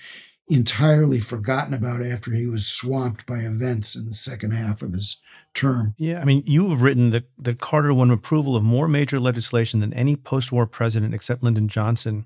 entirely 0.47 1.19
forgotten 1.19 1.73
about 1.73 2.05
after 2.05 2.31
he 2.31 2.45
was 2.45 2.67
swamped 2.67 3.25
by 3.25 3.39
events 3.39 3.95
in 3.95 4.05
the 4.05 4.13
second 4.13 4.51
half 4.51 4.81
of 4.81 4.93
his 4.93 5.19
term. 5.53 5.95
Yeah, 5.97 6.19
I 6.19 6.25
mean, 6.25 6.43
you 6.45 6.69
have 6.69 6.81
written 6.81 7.09
that, 7.11 7.23
that 7.39 7.59
Carter 7.59 7.93
won 7.93 8.11
approval 8.11 8.55
of 8.55 8.63
more 8.63 8.87
major 8.87 9.19
legislation 9.19 9.79
than 9.79 9.93
any 9.93 10.15
post 10.15 10.51
war 10.51 10.67
president 10.67 11.13
except 11.13 11.43
Lyndon 11.43 11.67
Johnson, 11.67 12.25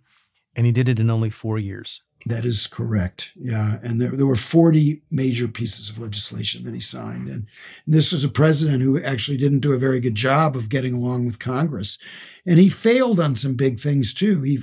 and 0.55 0.65
he 0.65 0.71
did 0.71 0.89
it 0.89 0.99
in 0.99 1.09
only 1.09 1.29
four 1.29 1.57
years. 1.57 2.01
That 2.25 2.45
is 2.45 2.67
correct. 2.67 3.31
Yeah. 3.39 3.77
And 3.81 4.01
there, 4.01 4.09
there 4.09 4.25
were 4.25 4.35
40 4.35 5.01
major 5.09 5.47
pieces 5.47 5.89
of 5.89 5.99
legislation 5.99 6.65
that 6.65 6.73
he 6.73 6.79
signed. 6.79 7.29
And 7.29 7.47
this 7.87 8.11
was 8.11 8.23
a 8.23 8.29
president 8.29 8.81
who 8.81 9.01
actually 9.01 9.37
didn't 9.37 9.61
do 9.61 9.73
a 9.73 9.79
very 9.79 9.99
good 9.99 10.15
job 10.15 10.55
of 10.55 10.69
getting 10.69 10.93
along 10.93 11.25
with 11.25 11.39
Congress. 11.39 11.97
And 12.45 12.59
he 12.59 12.69
failed 12.69 13.19
on 13.19 13.35
some 13.35 13.55
big 13.55 13.79
things 13.79 14.13
too. 14.13 14.41
He, 14.43 14.59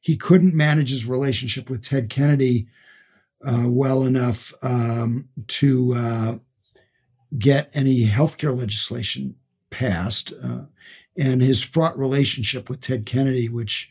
he 0.00 0.16
couldn't 0.16 0.54
manage 0.54 0.90
his 0.90 1.06
relationship 1.06 1.68
with 1.68 1.86
Ted 1.86 2.08
Kennedy 2.08 2.66
uh, 3.46 3.64
well 3.68 4.04
enough 4.04 4.54
um, 4.62 5.28
to 5.46 5.92
uh, 5.94 6.38
get 7.38 7.70
any 7.74 8.06
healthcare 8.06 8.56
legislation 8.56 9.34
passed. 9.70 10.32
Uh, 10.42 10.62
and 11.16 11.42
his 11.42 11.62
fraught 11.62 11.98
relationship 11.98 12.68
with 12.68 12.80
Ted 12.80 13.06
Kennedy, 13.06 13.48
which 13.48 13.90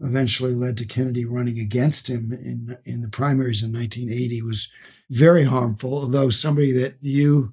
eventually 0.00 0.54
led 0.54 0.76
to 0.78 0.84
Kennedy 0.84 1.24
running 1.24 1.58
against 1.58 2.08
him 2.08 2.32
in 2.32 2.78
in 2.84 3.02
the 3.02 3.08
primaries 3.08 3.62
in 3.62 3.72
1980 3.72 4.42
was 4.42 4.70
very 5.10 5.44
harmful. 5.44 5.94
Although 5.94 6.30
somebody 6.30 6.72
that 6.72 6.96
you 7.00 7.52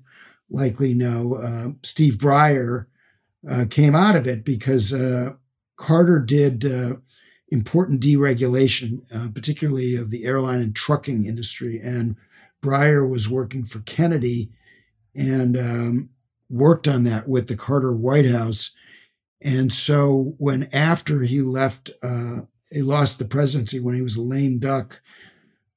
likely 0.50 0.94
know, 0.94 1.36
uh, 1.36 1.70
Steve 1.84 2.16
Breyer, 2.16 2.86
uh, 3.50 3.66
came 3.70 3.96
out 3.96 4.16
of 4.16 4.28
it 4.28 4.44
because 4.44 4.94
uh, 4.94 5.32
Carter 5.78 6.20
did 6.20 6.66
uh, 6.66 6.96
important 7.50 8.02
deregulation, 8.02 9.02
uh, 9.14 9.30
particularly 9.34 9.96
of 9.96 10.10
the 10.10 10.25
airline 10.25 10.62
and 10.62 10.75
trucking 10.75 11.25
industry, 11.25 11.80
and 11.80 12.16
Breyer 12.64 13.08
was 13.08 13.30
working 13.30 13.64
for 13.66 13.80
Kennedy 13.82 14.52
and 15.16 15.58
um, 15.58 16.10
worked 16.50 16.88
on 16.88 17.04
that 17.04 17.28
with 17.28 17.48
the 17.48 17.56
Carter 17.56 17.94
White 17.94 18.30
House 18.30 18.72
and 19.42 19.72
so 19.72 20.36
when 20.38 20.70
after 20.74 21.22
he 21.22 21.42
left, 21.42 21.92
uh, 22.01 22.42
he 22.72 22.82
lost 22.82 23.20
the 23.20 23.25
presidency 23.25 23.80
when 23.80 23.96
he 23.96 24.01
was 24.01 24.15
a 24.15 24.22
lame 24.22 24.60
duck, 24.60 25.01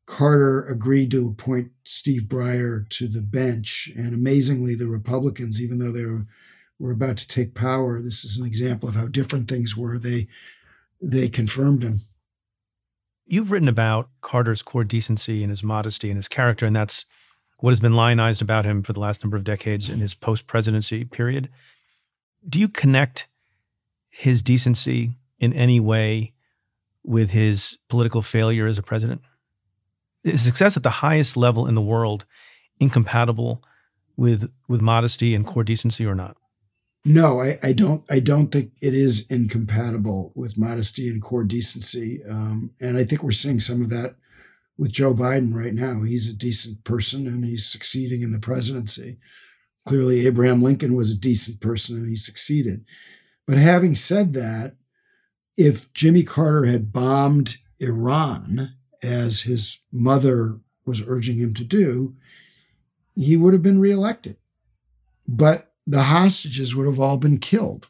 Carter 0.07 0.65
agreed 0.65 1.11
to 1.11 1.29
appoint 1.29 1.71
Steve 1.85 2.23
Breyer 2.23 2.89
to 2.89 3.09
the 3.09 3.21
bench. 3.21 3.93
And 3.95 4.15
amazingly, 4.15 4.75
the 4.75 4.89
Republicans, 4.89 5.63
even 5.63 5.79
though 5.79 5.93
they 5.93 6.07
were, 6.07 6.27
were 6.79 6.93
about 6.93 7.19
to 7.19 7.29
take 7.29 7.55
power, 7.55 8.01
this 8.01 8.25
is 8.25 8.39
an 8.39 8.47
example 8.47 8.89
of 8.89 8.95
how 8.95 9.07
different 9.07 9.49
things 9.49 9.77
were. 9.77 9.99
They 9.99 10.29
they 11.01 11.29
confirmed 11.29 11.83
him. 11.83 12.01
You've 13.27 13.53
written 13.53 13.69
about 13.69 14.09
Carter's 14.23 14.63
core 14.63 14.83
decency 14.83 15.43
and 15.43 15.51
his 15.51 15.63
modesty 15.63 16.09
and 16.09 16.17
his 16.17 16.29
character, 16.29 16.65
and 16.65 16.75
that's 16.75 17.05
what 17.59 17.71
has 17.71 17.81
been 17.81 17.95
lionized 17.95 18.41
about 18.41 18.65
him 18.65 18.83
for 18.83 18.95
the 18.95 19.01
last 19.01 19.23
number 19.23 19.37
of 19.37 19.45
decades 19.45 19.91
in 19.91 20.01
his 20.01 20.15
post 20.15 20.47
presidency 20.47 21.05
period. 21.05 21.51
Do 22.49 22.59
you 22.59 22.69
connect 22.69 23.29
his 24.11 24.43
decency 24.43 25.13
in 25.39 25.53
any 25.53 25.81
way 25.81 26.35
with 27.05 27.31
his 27.31 27.79
political 27.89 28.23
failure 28.23 28.67
as 28.67 28.79
a 28.79 28.83
president? 28.83 29.23
Is 30.25 30.43
success 30.43 30.77
at 30.77 30.83
the 30.83 30.91
highest 30.91 31.37
level 31.37 31.67
in 31.67 31.75
the 31.75 31.81
world 31.81 32.27
incompatible 32.81 33.63
with 34.17 34.51
with 34.69 34.81
modesty 34.81 35.35
and 35.35 35.47
core 35.47 35.65
decency 35.65 36.05
or 36.05 36.15
not? 36.15 36.37
No, 37.05 37.41
I, 37.41 37.59
I, 37.63 37.73
don't. 37.73 38.05
I 38.11 38.19
don't 38.19 38.49
think 38.49 38.73
it 38.83 38.93
is 38.93 39.25
incompatible 39.31 40.33
with 40.35 40.59
modesty 40.59 41.09
and 41.09 41.23
core 41.23 41.45
decency, 41.45 42.21
um, 42.29 42.73
and 42.81 42.99
I 42.99 43.05
think 43.05 43.23
we're 43.23 43.31
seeing 43.31 43.61
some 43.61 43.81
of 43.81 43.89
that 43.91 44.17
with 44.79 44.93
Joe 44.93 45.13
Biden 45.13 45.53
right 45.53 45.75
now. 45.75 46.03
He's 46.03 46.31
a 46.31 46.37
decent 46.37 46.85
person 46.85 47.27
and 47.27 47.45
he's 47.45 47.67
succeeding 47.67 48.23
in 48.23 48.31
the 48.31 48.39
presidency. 48.39 49.19
Clearly, 49.87 50.27
Abraham 50.27 50.63
Lincoln 50.63 50.95
was 50.95 51.11
a 51.11 51.19
decent 51.19 51.61
person 51.61 51.97
and 51.97 52.09
he 52.09 52.15
succeeded. 52.15 52.85
But 53.49 53.57
having 53.57 53.95
said 53.95 54.35
that, 54.35 54.77
if 55.57 55.91
Jimmy 55.95 56.23
Carter 56.23 56.67
had 56.67 56.93
bombed 56.93 57.57
Iran, 57.81 58.75
as 59.03 59.41
his 59.41 59.79
mother 59.91 60.61
was 60.85 61.03
urging 61.07 61.39
him 61.39 61.55
to 61.55 61.65
do, 61.65 62.15
he 63.15 63.39
would 63.39 63.55
have 63.55 63.63
been 63.63 63.81
reelected. 63.81 64.37
But 65.27 65.73
the 65.87 66.03
hostages 66.03 66.77
would 66.77 66.87
have 66.87 67.01
all 67.01 67.17
been 67.17 67.39
killed. 67.39 67.89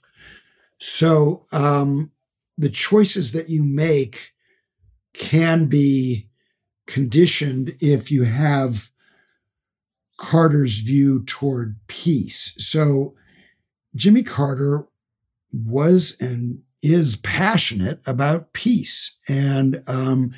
So 0.79 1.45
um, 1.53 2.13
the 2.57 2.71
choices 2.71 3.33
that 3.33 3.49
you 3.49 3.65
make 3.65 4.31
can 5.13 5.67
be 5.67 6.29
conditioned 6.87 7.75
if 7.81 8.13
you 8.13 8.23
have 8.23 8.91
Carter's 10.19 10.79
view 10.79 11.25
toward 11.25 11.81
peace. 11.89 12.55
So 12.59 13.17
Jimmy 13.97 14.23
Carter 14.23 14.87
was 15.53 16.17
and 16.21 16.61
is 16.83 17.17
passionate 17.17 18.01
about 18.07 18.53
peace. 18.53 19.17
And 19.29 19.83
um, 19.87 20.35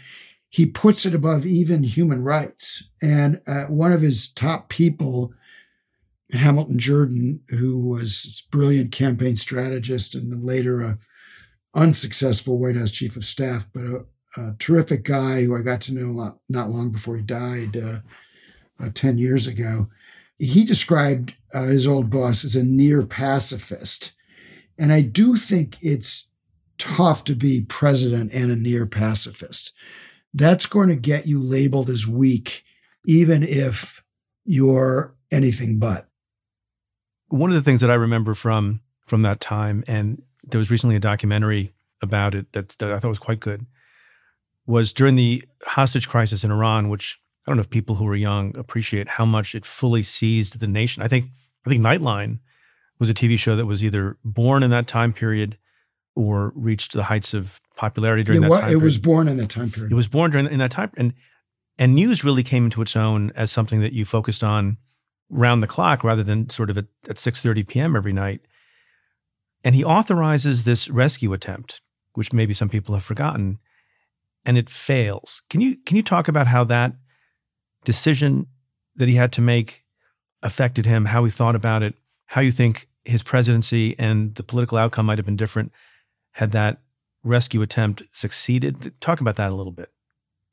he 0.48 0.66
puts 0.66 1.06
it 1.06 1.14
above 1.14 1.46
even 1.46 1.82
human 1.82 2.22
rights. 2.22 2.88
And 3.02 3.40
uh, 3.46 3.64
one 3.64 3.92
of 3.92 4.00
his 4.00 4.30
top 4.30 4.68
people, 4.68 5.32
Hamilton 6.32 6.78
Jordan, 6.78 7.40
who 7.48 7.88
was 7.88 8.44
a 8.44 8.56
brilliant 8.56 8.92
campaign 8.92 9.36
strategist 9.36 10.14
and 10.14 10.32
then 10.32 10.44
later 10.44 10.80
a 10.80 10.98
unsuccessful 11.74 12.58
White 12.58 12.76
House 12.76 12.90
chief 12.90 13.16
of 13.16 13.24
staff, 13.24 13.68
but 13.72 13.84
a, 13.84 14.04
a 14.36 14.56
terrific 14.58 15.04
guy 15.04 15.44
who 15.44 15.56
I 15.56 15.62
got 15.62 15.80
to 15.82 15.94
know 15.94 16.36
not 16.48 16.70
long 16.70 16.90
before 16.90 17.16
he 17.16 17.22
died 17.22 17.76
uh, 17.76 17.98
uh, 18.80 18.88
10 18.92 19.18
years 19.18 19.46
ago. 19.46 19.88
He 20.38 20.64
described 20.64 21.34
uh, 21.52 21.66
his 21.66 21.86
old 21.86 22.10
boss 22.10 22.44
as 22.44 22.56
a 22.56 22.64
near 22.64 23.04
pacifist. 23.04 24.12
And 24.80 24.92
I 24.92 25.02
do 25.02 25.36
think 25.36 25.76
it's 25.82 26.30
tough 26.78 27.22
to 27.24 27.34
be 27.34 27.60
president 27.60 28.32
and 28.32 28.50
a 28.50 28.56
near 28.56 28.86
pacifist. 28.86 29.74
That's 30.32 30.64
going 30.64 30.88
to 30.88 30.96
get 30.96 31.26
you 31.26 31.38
labeled 31.38 31.90
as 31.90 32.08
weak, 32.08 32.64
even 33.06 33.42
if 33.42 34.02
you're 34.46 35.14
anything 35.30 35.78
but. 35.78 36.08
One 37.28 37.50
of 37.50 37.56
the 37.56 37.62
things 37.62 37.82
that 37.82 37.90
I 37.90 37.94
remember 37.94 38.32
from 38.34 38.80
from 39.06 39.22
that 39.22 39.40
time, 39.40 39.84
and 39.86 40.22
there 40.44 40.58
was 40.58 40.70
recently 40.70 40.96
a 40.96 41.00
documentary 41.00 41.72
about 42.00 42.34
it 42.34 42.52
that, 42.52 42.70
that 42.78 42.92
I 42.92 42.98
thought 42.98 43.08
was 43.08 43.18
quite 43.18 43.40
good, 43.40 43.66
was 44.66 44.92
during 44.92 45.16
the 45.16 45.44
hostage 45.64 46.08
crisis 46.08 46.42
in 46.42 46.50
Iran, 46.50 46.88
which 46.88 47.20
I 47.46 47.50
don't 47.50 47.56
know 47.56 47.62
if 47.62 47.70
people 47.70 47.96
who 47.96 48.08
are 48.08 48.16
young 48.16 48.56
appreciate 48.56 49.08
how 49.08 49.26
much 49.26 49.54
it 49.54 49.66
fully 49.66 50.02
seized 50.02 50.58
the 50.58 50.66
nation. 50.66 51.02
I 51.02 51.08
think 51.08 51.26
I 51.66 51.70
think 51.70 51.84
Nightline 51.84 52.38
was 53.00 53.10
a 53.10 53.14
TV 53.14 53.38
show 53.38 53.56
that 53.56 53.66
was 53.66 53.82
either 53.82 54.18
born 54.24 54.62
in 54.62 54.70
that 54.70 54.86
time 54.86 55.12
period 55.12 55.58
or 56.14 56.52
reached 56.54 56.92
the 56.92 57.04
heights 57.04 57.34
of 57.34 57.60
popularity 57.74 58.22
during 58.22 58.42
it 58.42 58.42
that 58.42 58.50
was, 58.50 58.60
time. 58.60 58.68
It 58.68 58.72
period. 58.72 58.84
was 58.84 58.98
born 58.98 59.26
in 59.26 59.36
that 59.38 59.48
time 59.48 59.70
period. 59.70 59.90
It 59.90 59.94
was 59.94 60.06
born 60.06 60.30
during 60.30 60.46
in 60.46 60.58
that 60.58 60.70
time, 60.70 60.90
and 60.96 61.14
and 61.78 61.94
news 61.94 62.22
really 62.22 62.42
came 62.42 62.66
into 62.66 62.82
its 62.82 62.94
own 62.94 63.32
as 63.34 63.50
something 63.50 63.80
that 63.80 63.94
you 63.94 64.04
focused 64.04 64.44
on 64.44 64.76
round 65.30 65.62
the 65.62 65.66
clock 65.66 66.04
rather 66.04 66.22
than 66.22 66.50
sort 66.50 66.68
of 66.68 66.76
at, 66.76 66.86
at 67.08 67.16
6:30 67.16 67.66
p.m. 67.66 67.96
every 67.96 68.12
night. 68.12 68.42
And 69.64 69.74
he 69.74 69.84
authorizes 69.84 70.64
this 70.64 70.88
rescue 70.88 71.32
attempt, 71.32 71.80
which 72.14 72.32
maybe 72.32 72.54
some 72.54 72.68
people 72.68 72.94
have 72.94 73.04
forgotten, 73.04 73.58
and 74.44 74.58
it 74.58 74.68
fails. 74.68 75.42
Can 75.48 75.62
you 75.62 75.76
can 75.86 75.96
you 75.96 76.02
talk 76.02 76.28
about 76.28 76.46
how 76.46 76.64
that 76.64 76.92
decision 77.84 78.46
that 78.96 79.08
he 79.08 79.14
had 79.14 79.32
to 79.32 79.40
make 79.40 79.84
affected 80.42 80.84
him, 80.84 81.06
how 81.06 81.24
he 81.24 81.30
thought 81.30 81.54
about 81.54 81.82
it, 81.82 81.94
how 82.26 82.40
you 82.40 82.52
think 82.52 82.86
his 83.04 83.22
presidency 83.22 83.98
and 83.98 84.34
the 84.34 84.42
political 84.42 84.78
outcome 84.78 85.06
might 85.06 85.18
have 85.18 85.26
been 85.26 85.36
different 85.36 85.72
had 86.32 86.52
that 86.52 86.80
rescue 87.22 87.62
attempt 87.62 88.02
succeeded? 88.12 88.92
Talk 89.00 89.20
about 89.20 89.36
that 89.36 89.52
a 89.52 89.54
little 89.54 89.72
bit. 89.72 89.90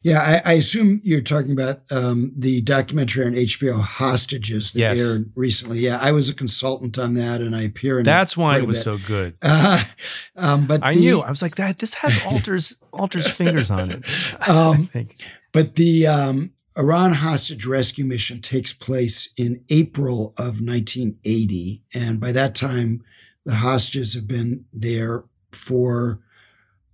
Yeah, 0.04 0.42
I, 0.46 0.52
I 0.52 0.54
assume 0.54 1.02
you're 1.04 1.22
talking 1.22 1.52
about 1.52 1.82
um, 1.92 2.32
the 2.38 2.62
documentary 2.62 3.26
on 3.26 3.34
HBO 3.34 3.80
Hostages 3.80 4.72
that 4.72 4.80
yes. 4.80 5.00
aired 5.00 5.32
recently. 5.36 5.80
Yeah, 5.80 5.98
I 6.00 6.12
was 6.12 6.30
a 6.30 6.36
consultant 6.36 7.00
on 7.00 7.16
that, 7.16 7.42
and 7.42 7.56
I 7.56 7.64
appear 7.64 8.00
in. 8.00 8.06
That's 8.06 8.38
why 8.38 8.60
it 8.60 8.68
was 8.68 8.82
so 8.82 9.00
good. 9.00 9.36
Uh, 9.42 9.82
um, 10.36 10.68
but 10.68 10.84
I 10.84 10.94
the, 10.94 11.00
knew 11.00 11.22
I 11.22 11.30
was 11.30 11.42
like 11.42 11.56
that. 11.56 11.80
This 11.80 11.96
has 11.96 12.24
Alter's 12.26 12.78
Alter's 12.94 13.30
fingers 13.30 13.72
on 13.72 13.92
it. 13.92 14.04
Um, 14.48 14.90
but 15.52 15.76
the 15.76 16.08
um, 16.08 16.54
Iran 16.78 17.14
hostage 17.14 17.66
rescue 17.66 18.06
mission 18.06 18.42
takes 18.42 18.72
place 18.72 19.34
in 19.38 19.64
April 19.70 20.34
of 20.38 20.62
1980, 20.62 21.84
and 21.94 22.20
by 22.20 22.32
that 22.32 22.54
time, 22.54 23.04
the 23.46 23.56
hostages 23.56 24.14
have 24.14 24.28
been 24.28 24.66
there 24.72 25.24
for 25.52 26.20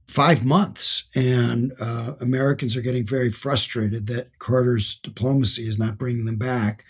five 0.07 0.45
months. 0.45 1.05
And 1.15 1.73
uh, 1.79 2.13
Americans 2.21 2.77
are 2.77 2.81
getting 2.81 3.05
very 3.05 3.31
frustrated 3.31 4.07
that 4.07 4.37
Carter's 4.37 4.95
diplomacy 4.95 5.63
is 5.63 5.79
not 5.79 5.97
bringing 5.97 6.25
them 6.25 6.37
back. 6.37 6.85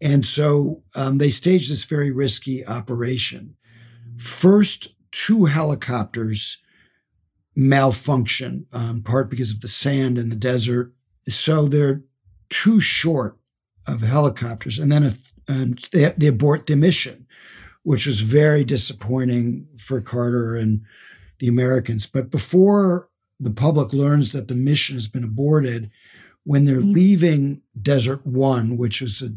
And 0.00 0.24
so 0.24 0.82
um, 0.94 1.18
they 1.18 1.30
staged 1.30 1.70
this 1.70 1.84
very 1.84 2.10
risky 2.10 2.64
operation. 2.66 3.56
First, 4.18 4.94
two 5.10 5.46
helicopters 5.46 6.62
malfunction, 7.56 8.66
um, 8.72 9.02
part 9.02 9.30
because 9.30 9.50
of 9.50 9.62
the 9.62 9.68
sand 9.68 10.18
in 10.18 10.28
the 10.28 10.36
desert. 10.36 10.92
So 11.28 11.66
they're 11.66 12.02
too 12.48 12.80
short 12.80 13.38
of 13.86 14.02
helicopters. 14.02 14.78
And 14.78 14.90
then 14.90 15.04
a, 15.04 15.10
and 15.48 15.78
they, 15.92 16.12
they 16.16 16.26
abort 16.28 16.66
the 16.66 16.76
mission, 16.76 17.26
which 17.82 18.06
was 18.06 18.20
very 18.20 18.64
disappointing 18.64 19.66
for 19.76 20.00
Carter 20.00 20.56
and 20.56 20.82
the 21.38 21.48
Americans. 21.48 22.06
But 22.06 22.30
before 22.30 23.08
the 23.38 23.50
public 23.50 23.92
learns 23.92 24.32
that 24.32 24.48
the 24.48 24.54
mission 24.54 24.96
has 24.96 25.08
been 25.08 25.24
aborted, 25.24 25.90
when 26.44 26.64
they're 26.64 26.76
mm-hmm. 26.76 26.92
leaving 26.92 27.62
Desert 27.80 28.24
One, 28.24 28.76
which 28.76 29.00
was 29.00 29.22
a, 29.22 29.30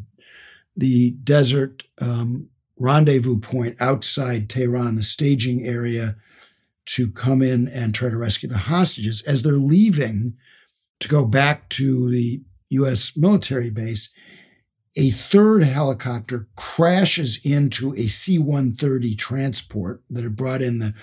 the 0.78 1.12
desert 1.23 1.84
um, 1.99 2.49
rendezvous 2.78 3.39
point 3.39 3.75
outside 3.82 4.49
Tehran, 4.49 4.95
the 4.95 5.04
staging 5.04 5.65
area 5.65 6.15
to 6.86 7.12
come 7.12 7.41
in 7.41 7.67
and 7.67 7.93
try 7.93 8.10
to 8.10 8.17
rescue 8.17 8.47
the 8.47 8.58
hostages, 8.58 9.21
as 9.23 9.43
they're 9.43 9.54
leaving 9.54 10.36
to 11.00 11.08
go 11.08 11.26
back 11.26 11.70
to 11.70 12.10
the 12.10 12.42
U.S. 12.70 13.16
military 13.16 13.70
base, 13.70 14.14
a 14.96 15.12
third 15.12 15.64
helicopter 15.64 16.48
crashes 16.56 17.40
into 17.44 17.94
a 17.96 18.08
C 18.08 18.38
130 18.38 19.16
transport 19.16 20.04
that 20.10 20.24
had 20.24 20.36
brought 20.36 20.62
in 20.62 20.80
the 20.80 20.94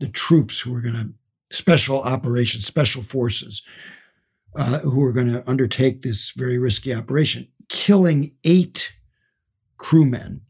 the 0.00 0.08
troops 0.08 0.60
who 0.60 0.72
were 0.72 0.80
going 0.80 0.94
to 0.94 1.10
special 1.52 2.02
operations, 2.02 2.66
special 2.66 3.02
forces, 3.02 3.62
uh, 4.56 4.80
who 4.80 5.00
were 5.00 5.12
going 5.12 5.32
to 5.32 5.48
undertake 5.48 6.02
this 6.02 6.32
very 6.32 6.58
risky 6.58 6.92
operation, 6.92 7.46
killing 7.68 8.34
eight 8.42 8.96
crewmen. 9.76 10.40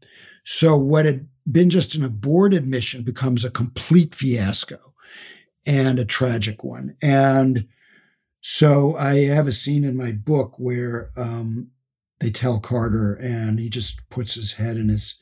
So 0.43 0.75
what 0.77 1.05
had 1.05 1.27
been 1.49 1.69
just 1.69 1.95
an 1.95 2.03
aborted 2.03 2.67
mission 2.67 3.03
becomes 3.03 3.45
a 3.45 3.51
complete 3.51 4.15
fiasco 4.15 4.79
and 5.67 5.99
a 5.99 6.05
tragic 6.05 6.63
one. 6.63 6.95
And 7.01 7.67
so 8.45 8.97
I 8.97 9.25
have 9.27 9.47
a 9.47 9.53
scene 9.53 9.85
in 9.85 9.95
my 9.95 10.11
book 10.11 10.59
where 10.59 11.11
um, 11.15 11.71
they 12.19 12.29
tell 12.29 12.59
Carter, 12.59 13.13
and 13.13 13.57
he 13.57 13.69
just 13.69 14.01
puts 14.09 14.35
his 14.35 14.53
head 14.53 14.75
in 14.75 14.89
his 14.89 15.17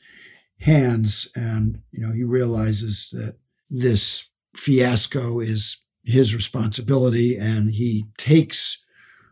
hands, 0.58 1.30
and 1.36 1.82
you 1.92 2.04
know 2.04 2.12
he 2.12 2.24
realizes 2.24 3.10
that 3.10 3.36
this 3.70 4.28
fiasco 4.56 5.38
is 5.38 5.82
his 6.04 6.34
responsibility 6.34 7.36
and 7.36 7.70
he 7.70 8.06
takes 8.18 8.82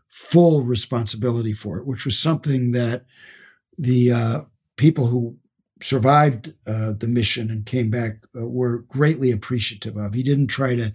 full 0.07 0.61
responsibility 0.61 1.51
for 1.51 1.77
it, 1.77 1.85
which 1.85 2.05
was 2.05 2.17
something 2.17 2.71
that 2.71 3.03
the 3.77 4.09
uh, 4.09 4.41
people 4.77 5.07
who 5.07 5.35
survived 5.81 6.53
uh, 6.65 6.93
the 6.97 7.07
mission 7.07 7.49
and 7.49 7.65
came 7.65 7.89
back 7.89 8.23
uh, 8.39 8.47
were 8.47 8.79
greatly 8.87 9.31
appreciative 9.31 9.97
of. 9.97 10.13
He 10.13 10.23
didn't 10.23 10.47
try 10.47 10.75
to 10.75 10.93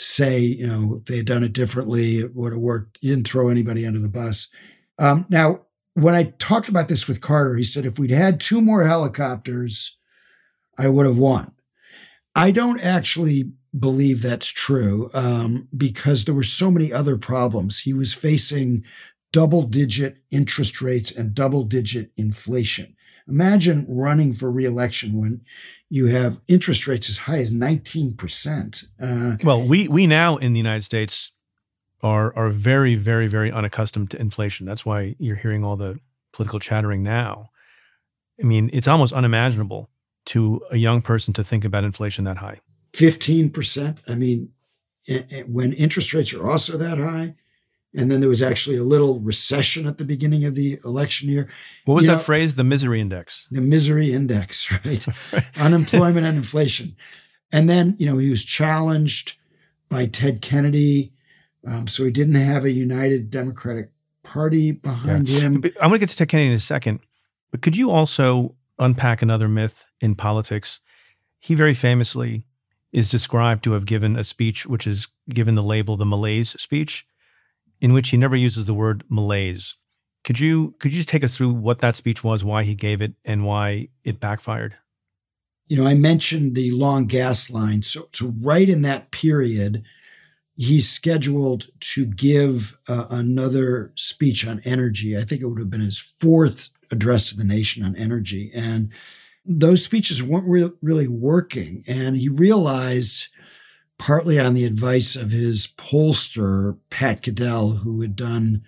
say, 0.00 0.38
you 0.38 0.64
know, 0.64 0.98
if 1.00 1.06
they 1.06 1.16
had 1.16 1.26
done 1.26 1.42
it 1.42 1.52
differently, 1.52 2.18
it 2.18 2.34
would 2.36 2.52
have 2.52 2.62
worked. 2.62 2.98
You 3.00 3.14
didn't 3.14 3.26
throw 3.26 3.48
anybody 3.48 3.84
under 3.84 3.98
the 3.98 4.08
bus. 4.08 4.48
Um, 4.96 5.26
now, 5.28 5.66
when 5.94 6.14
I 6.14 6.34
talked 6.38 6.68
about 6.68 6.88
this 6.88 7.08
with 7.08 7.20
Carter, 7.20 7.56
he 7.56 7.64
said, 7.64 7.84
if 7.84 7.98
we'd 7.98 8.12
had 8.12 8.38
two 8.38 8.60
more 8.60 8.84
helicopters, 8.84 9.98
I 10.78 10.88
would 10.88 11.04
have 11.04 11.18
won. 11.18 11.50
I 12.36 12.52
don't 12.52 12.80
actually 12.80 13.50
believe 13.76 14.22
that's 14.22 14.46
true 14.46 15.10
um, 15.14 15.66
because 15.76 16.24
there 16.24 16.34
were 16.34 16.44
so 16.44 16.70
many 16.70 16.92
other 16.92 17.18
problems. 17.18 17.80
He 17.80 17.92
was 17.92 18.14
facing 18.14 18.84
double 19.32 19.62
digit 19.62 20.18
interest 20.30 20.80
rates 20.80 21.10
and 21.10 21.34
double 21.34 21.64
digit 21.64 22.12
inflation. 22.16 22.94
Imagine 23.28 23.86
running 23.88 24.32
for 24.32 24.50
reelection 24.50 25.20
when 25.20 25.42
you 25.90 26.06
have 26.06 26.40
interest 26.48 26.86
rates 26.86 27.08
as 27.08 27.18
high 27.18 27.38
as 27.38 27.52
19%. 27.52 28.86
Uh, 29.00 29.36
well, 29.44 29.62
we 29.62 29.88
we 29.88 30.06
now 30.06 30.36
in 30.36 30.52
the 30.52 30.58
United 30.58 30.82
States 30.82 31.32
are 32.02 32.34
are 32.36 32.48
very 32.48 32.94
very 32.94 33.26
very 33.26 33.50
unaccustomed 33.52 34.10
to 34.12 34.20
inflation. 34.20 34.66
That's 34.66 34.86
why 34.86 35.14
you're 35.18 35.36
hearing 35.36 35.64
all 35.64 35.76
the 35.76 35.98
political 36.32 36.58
chattering 36.58 37.02
now. 37.02 37.50
I 38.40 38.44
mean, 38.44 38.70
it's 38.72 38.88
almost 38.88 39.12
unimaginable 39.12 39.90
to 40.26 40.60
a 40.70 40.76
young 40.76 41.02
person 41.02 41.34
to 41.34 41.44
think 41.44 41.64
about 41.64 41.84
inflation 41.84 42.24
that 42.24 42.36
high. 42.36 42.60
15%. 42.92 43.98
I 44.08 44.14
mean, 44.14 44.50
when 45.46 45.72
interest 45.72 46.12
rates 46.14 46.32
are 46.34 46.48
also 46.48 46.76
that 46.76 46.98
high, 46.98 47.34
and 47.94 48.10
then 48.10 48.20
there 48.20 48.28
was 48.28 48.42
actually 48.42 48.76
a 48.76 48.82
little 48.82 49.18
recession 49.20 49.86
at 49.86 49.98
the 49.98 50.04
beginning 50.04 50.44
of 50.44 50.54
the 50.54 50.78
election 50.84 51.28
year. 51.28 51.48
What 51.84 51.94
was 51.94 52.06
you 52.06 52.12
that 52.12 52.18
know, 52.18 52.22
phrase? 52.22 52.54
The 52.54 52.64
misery 52.64 53.00
index. 53.00 53.46
The 53.50 53.60
misery 53.60 54.12
index, 54.12 54.70
right? 54.84 55.06
Unemployment 55.58 56.26
and 56.26 56.36
inflation. 56.36 56.96
And 57.52 57.68
then, 57.68 57.96
you 57.98 58.06
know, 58.06 58.18
he 58.18 58.28
was 58.28 58.44
challenged 58.44 59.38
by 59.88 60.06
Ted 60.06 60.42
Kennedy. 60.42 61.12
Um, 61.66 61.86
so 61.86 62.04
he 62.04 62.10
didn't 62.10 62.34
have 62.34 62.64
a 62.64 62.70
united 62.70 63.30
Democratic 63.30 63.90
Party 64.22 64.72
behind 64.72 65.28
yeah. 65.28 65.40
him. 65.40 65.54
I'm 65.80 65.88
going 65.88 65.92
to 65.92 65.98
get 65.98 66.10
to 66.10 66.16
Ted 66.16 66.28
Kennedy 66.28 66.50
in 66.50 66.54
a 66.54 66.58
second. 66.58 67.00
But 67.50 67.62
could 67.62 67.76
you 67.76 67.90
also 67.90 68.54
unpack 68.78 69.22
another 69.22 69.48
myth 69.48 69.90
in 70.02 70.14
politics? 70.14 70.80
He 71.38 71.54
very 71.54 71.72
famously 71.72 72.44
is 72.92 73.10
described 73.10 73.64
to 73.64 73.72
have 73.72 73.86
given 73.86 74.16
a 74.16 74.24
speech 74.24 74.66
which 74.66 74.86
is 74.86 75.08
given 75.30 75.54
the 75.54 75.62
label 75.62 75.96
the 75.96 76.06
malaise 76.06 76.50
speech 76.60 77.06
in 77.80 77.92
which 77.92 78.10
he 78.10 78.16
never 78.16 78.36
uses 78.36 78.66
the 78.66 78.74
word 78.74 79.04
malaise. 79.08 79.76
Could 80.24 80.40
you 80.40 80.74
could 80.78 80.92
you 80.92 80.98
just 80.98 81.08
take 81.08 81.24
us 81.24 81.36
through 81.36 81.52
what 81.52 81.80
that 81.80 81.96
speech 81.96 82.22
was, 82.22 82.44
why 82.44 82.62
he 82.62 82.74
gave 82.74 83.00
it, 83.00 83.14
and 83.24 83.44
why 83.44 83.88
it 84.04 84.20
backfired? 84.20 84.76
You 85.68 85.76
know, 85.76 85.86
I 85.86 85.94
mentioned 85.94 86.54
the 86.54 86.70
long 86.72 87.06
gas 87.06 87.50
line. 87.50 87.82
So, 87.82 88.08
so 88.12 88.34
right 88.40 88.68
in 88.68 88.82
that 88.82 89.10
period, 89.10 89.84
he's 90.56 90.88
scheduled 90.88 91.68
to 91.80 92.06
give 92.06 92.78
uh, 92.88 93.04
another 93.10 93.92
speech 93.94 94.46
on 94.46 94.60
energy. 94.64 95.16
I 95.16 95.22
think 95.22 95.42
it 95.42 95.46
would 95.46 95.58
have 95.58 95.70
been 95.70 95.80
his 95.80 95.98
fourth 95.98 96.70
address 96.90 97.28
to 97.28 97.36
the 97.36 97.44
nation 97.44 97.84
on 97.84 97.96
energy, 97.96 98.50
and 98.54 98.90
those 99.44 99.84
speeches 99.84 100.22
weren't 100.22 100.48
re- 100.48 100.72
really 100.82 101.08
working. 101.08 101.82
And 101.88 102.16
he 102.16 102.28
realized 102.28 103.28
partly 103.98 104.38
on 104.38 104.54
the 104.54 104.64
advice 104.64 105.16
of 105.16 105.30
his 105.30 105.66
pollster, 105.76 106.78
Pat 106.90 107.22
Caddell, 107.22 107.70
who 107.70 108.00
had 108.00 108.16
done 108.16 108.62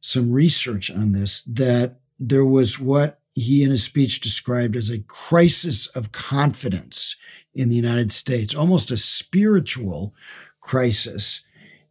some 0.00 0.32
research 0.32 0.90
on 0.90 1.12
this, 1.12 1.42
that 1.42 1.98
there 2.18 2.44
was 2.44 2.78
what 2.78 3.20
he 3.34 3.64
in 3.64 3.70
his 3.70 3.84
speech 3.84 4.20
described 4.20 4.76
as 4.76 4.90
a 4.90 5.02
crisis 5.02 5.86
of 5.88 6.12
confidence 6.12 7.16
in 7.54 7.68
the 7.68 7.76
United 7.76 8.12
States, 8.12 8.54
almost 8.54 8.90
a 8.90 8.96
spiritual 8.96 10.14
crisis, 10.60 11.44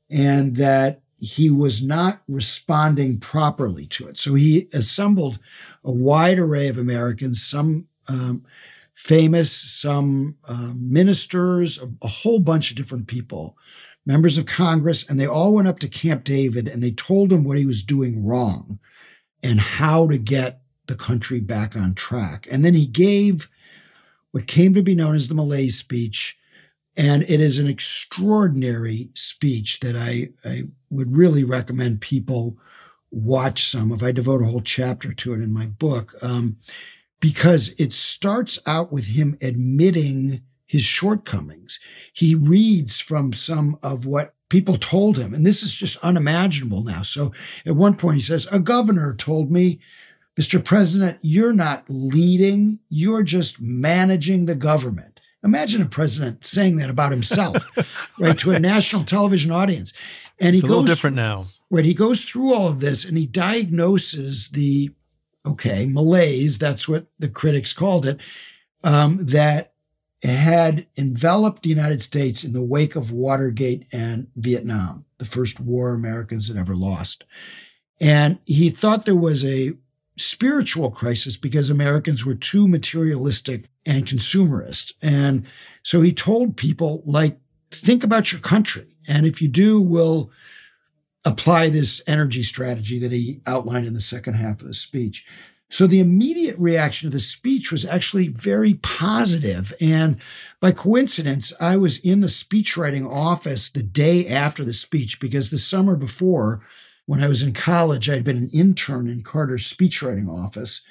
and 0.09 0.55
that 0.55 1.01
he 1.17 1.49
was 1.49 1.83
not 1.83 2.21
responding 2.27 3.19
properly 3.19 3.85
to 3.85 4.07
it. 4.07 4.17
So 4.17 4.33
he 4.33 4.67
assembled 4.73 5.39
a 5.83 5.91
wide 5.91 6.39
array 6.39 6.67
of 6.67 6.77
Americans, 6.77 7.43
some 7.43 7.87
um, 8.07 8.43
famous, 9.01 9.51
some 9.51 10.35
uh, 10.47 10.73
ministers, 10.75 11.81
a, 11.81 11.91
a 12.03 12.07
whole 12.07 12.39
bunch 12.39 12.69
of 12.69 12.77
different 12.77 13.07
people, 13.07 13.57
members 14.05 14.37
of 14.37 14.45
Congress, 14.45 15.09
and 15.09 15.19
they 15.19 15.25
all 15.25 15.55
went 15.55 15.67
up 15.67 15.79
to 15.79 15.87
Camp 15.87 16.23
David 16.23 16.67
and 16.67 16.83
they 16.83 16.91
told 16.91 17.33
him 17.33 17.43
what 17.43 17.57
he 17.57 17.65
was 17.65 17.81
doing 17.81 18.23
wrong 18.23 18.77
and 19.41 19.59
how 19.59 20.07
to 20.07 20.19
get 20.19 20.61
the 20.85 20.93
country 20.93 21.39
back 21.39 21.75
on 21.75 21.95
track. 21.95 22.47
And 22.51 22.63
then 22.63 22.75
he 22.75 22.85
gave 22.85 23.49
what 24.33 24.45
came 24.45 24.75
to 24.75 24.83
be 24.83 24.93
known 24.93 25.15
as 25.15 25.29
the 25.29 25.35
Malaise 25.35 25.79
speech. 25.79 26.37
And 26.95 27.23
it 27.23 27.41
is 27.41 27.57
an 27.57 27.67
extraordinary 27.67 29.09
speech 29.15 29.79
that 29.79 29.95
I, 29.95 30.29
I 30.47 30.65
would 30.91 31.17
really 31.17 31.43
recommend 31.43 32.01
people 32.01 32.55
watch 33.09 33.63
some 33.63 33.91
of. 33.91 34.03
I 34.03 34.11
devote 34.11 34.43
a 34.43 34.45
whole 34.45 34.61
chapter 34.61 35.11
to 35.11 35.33
it 35.33 35.41
in 35.41 35.51
my 35.51 35.65
book. 35.65 36.13
Um, 36.21 36.57
because 37.21 37.79
it 37.79 37.93
starts 37.93 38.59
out 38.67 38.91
with 38.91 39.05
him 39.05 39.37
admitting 39.41 40.41
his 40.65 40.83
shortcomings. 40.83 41.79
He 42.11 42.35
reads 42.35 42.99
from 42.99 43.31
some 43.31 43.77
of 43.81 44.05
what 44.05 44.33
people 44.49 44.77
told 44.77 45.17
him, 45.17 45.33
and 45.33 45.45
this 45.45 45.63
is 45.63 45.73
just 45.73 45.97
unimaginable 46.03 46.83
now. 46.83 47.03
So 47.03 47.31
at 47.65 47.77
one 47.77 47.95
point 47.95 48.15
he 48.15 48.21
says, 48.21 48.47
A 48.51 48.59
governor 48.59 49.15
told 49.15 49.49
me, 49.49 49.79
Mr. 50.39 50.63
President, 50.63 51.19
you're 51.21 51.53
not 51.53 51.85
leading, 51.87 52.79
you're 52.89 53.23
just 53.23 53.61
managing 53.61 54.45
the 54.45 54.55
government. 54.55 55.19
Imagine 55.43 55.81
a 55.81 55.85
president 55.85 56.45
saying 56.45 56.77
that 56.77 56.89
about 56.89 57.11
himself, 57.11 57.71
right, 58.19 58.37
to 58.39 58.51
a 58.51 58.59
national 58.59 59.03
television 59.03 59.51
audience. 59.51 59.93
And 60.39 60.53
he 60.53 60.59
it's 60.59 60.63
a 60.63 60.67
goes 60.67 60.81
little 60.81 60.85
different 60.85 61.15
now. 61.15 61.47
Right. 61.69 61.85
He 61.85 61.93
goes 61.93 62.25
through 62.25 62.53
all 62.53 62.67
of 62.67 62.79
this 62.79 63.05
and 63.05 63.17
he 63.17 63.25
diagnoses 63.25 64.49
the 64.49 64.91
okay, 65.45 65.85
malaise, 65.85 66.59
that's 66.59 66.87
what 66.87 67.07
the 67.19 67.29
critics 67.29 67.73
called 67.73 68.05
it, 68.05 68.19
um, 68.83 69.25
that 69.25 69.73
had 70.23 70.85
enveloped 70.97 71.63
the 71.63 71.69
United 71.69 72.01
States 72.01 72.43
in 72.43 72.53
the 72.53 72.61
wake 72.61 72.95
of 72.95 73.11
Watergate 73.11 73.85
and 73.91 74.27
Vietnam, 74.35 75.05
the 75.17 75.25
first 75.25 75.59
war 75.59 75.93
Americans 75.93 76.47
had 76.47 76.57
ever 76.57 76.75
lost. 76.75 77.23
And 77.99 78.39
he 78.45 78.69
thought 78.69 79.05
there 79.05 79.15
was 79.15 79.43
a 79.43 79.73
spiritual 80.17 80.91
crisis 80.91 81.37
because 81.37 81.69
Americans 81.69 82.25
were 82.25 82.35
too 82.35 82.67
materialistic 82.67 83.69
and 83.85 84.05
consumerist. 84.05 84.93
And 85.01 85.45
so 85.83 86.01
he 86.01 86.13
told 86.13 86.57
people, 86.57 87.01
like, 87.05 87.39
think 87.71 88.03
about 88.03 88.31
your 88.31 88.41
country. 88.41 88.95
And 89.07 89.25
if 89.25 89.41
you 89.41 89.47
do, 89.47 89.81
we'll 89.81 90.29
apply 91.25 91.69
this 91.69 92.01
energy 92.07 92.43
strategy 92.43 92.99
that 92.99 93.11
he 93.11 93.41
outlined 93.45 93.85
in 93.85 93.93
the 93.93 93.99
second 93.99 94.33
half 94.33 94.61
of 94.61 94.67
the 94.67 94.73
speech. 94.73 95.25
So 95.69 95.87
the 95.87 96.01
immediate 96.01 96.57
reaction 96.59 97.09
to 97.09 97.13
the 97.15 97.21
speech 97.21 97.71
was 97.71 97.85
actually 97.85 98.27
very 98.27 98.73
positive. 98.73 99.71
And 99.79 100.17
by 100.59 100.73
coincidence, 100.73 101.53
I 101.61 101.77
was 101.77 101.97
in 101.99 102.19
the 102.19 102.27
speechwriting 102.27 103.09
office 103.09 103.69
the 103.69 103.81
day 103.81 104.27
after 104.27 104.65
the 104.65 104.73
speech 104.73 105.21
because 105.21 105.49
the 105.49 105.57
summer 105.57 105.95
before, 105.95 106.61
when 107.05 107.23
I 107.23 107.29
was 107.29 107.41
in 107.41 107.53
college, 107.53 108.09
I 108.09 108.15
had 108.15 108.25
been 108.25 108.35
an 108.35 108.49
intern 108.49 109.07
in 109.07 109.23
Carter's 109.23 109.71
speechwriting 109.71 110.29
office. 110.29 110.81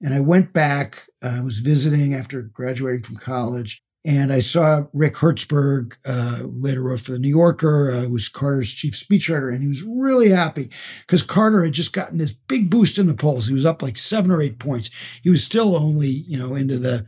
And 0.00 0.14
I 0.14 0.20
went 0.20 0.54
back, 0.54 1.08
uh, 1.22 1.36
I 1.36 1.40
was 1.42 1.58
visiting 1.58 2.14
after 2.14 2.40
graduating 2.40 3.02
from 3.02 3.16
college. 3.16 3.82
And 4.04 4.32
I 4.32 4.40
saw 4.40 4.84
Rick 4.94 5.14
Hertzberg, 5.14 5.96
uh, 6.06 6.44
later 6.44 6.82
wrote 6.82 7.00
for 7.00 7.12
the 7.12 7.18
New 7.18 7.28
Yorker, 7.28 7.90
uh, 7.92 8.08
was 8.08 8.30
Carter's 8.30 8.72
chief 8.72 8.94
speechwriter, 8.94 9.52
and 9.52 9.60
he 9.60 9.68
was 9.68 9.82
really 9.82 10.30
happy 10.30 10.70
because 11.06 11.22
Carter 11.22 11.64
had 11.64 11.74
just 11.74 11.92
gotten 11.92 12.16
this 12.16 12.32
big 12.32 12.70
boost 12.70 12.96
in 12.96 13.06
the 13.06 13.14
polls. 13.14 13.46
He 13.46 13.54
was 13.54 13.66
up 13.66 13.82
like 13.82 13.98
seven 13.98 14.30
or 14.30 14.40
eight 14.40 14.58
points. 14.58 14.90
He 15.22 15.28
was 15.28 15.44
still 15.44 15.76
only, 15.76 16.08
you 16.08 16.38
know, 16.38 16.54
into 16.54 16.78
the 16.78 17.06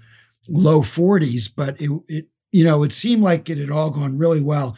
low 0.48 0.80
40s, 0.80 1.50
but 1.54 1.80
it, 1.80 1.90
it 2.08 2.26
you 2.50 2.64
know, 2.64 2.82
it 2.82 2.92
seemed 2.92 3.22
like 3.22 3.48
it 3.48 3.56
had 3.56 3.70
all 3.70 3.90
gone 3.90 4.18
really 4.18 4.42
well. 4.42 4.76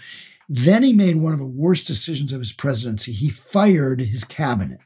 Then 0.49 0.85
he 0.85 0.93
made 0.93 1.17
one 1.17 1.33
of 1.33 1.41
the 1.41 1.47
worst 1.47 1.89
decisions 1.89 2.33
of 2.33 2.39
his 2.39 2.53
presidency. 2.53 3.11
He 3.11 3.29
fired 3.29 4.01
his 4.01 4.23
cabinet 4.23 4.79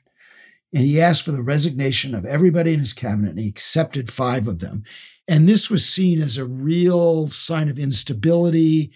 and 0.72 0.84
he 0.84 1.00
asked 1.00 1.24
for 1.24 1.32
the 1.32 1.42
resignation 1.42 2.14
of 2.14 2.24
everybody 2.24 2.74
in 2.74 2.80
his 2.80 2.92
cabinet, 2.92 3.30
and 3.30 3.38
he 3.38 3.48
accepted 3.48 4.10
five 4.10 4.46
of 4.46 4.58
them. 4.58 4.84
And 5.28 5.46
this 5.46 5.68
was 5.68 5.86
seen 5.86 6.22
as 6.22 6.38
a 6.38 6.46
real 6.46 7.28
sign 7.28 7.68
of 7.68 7.78
instability. 7.78 8.90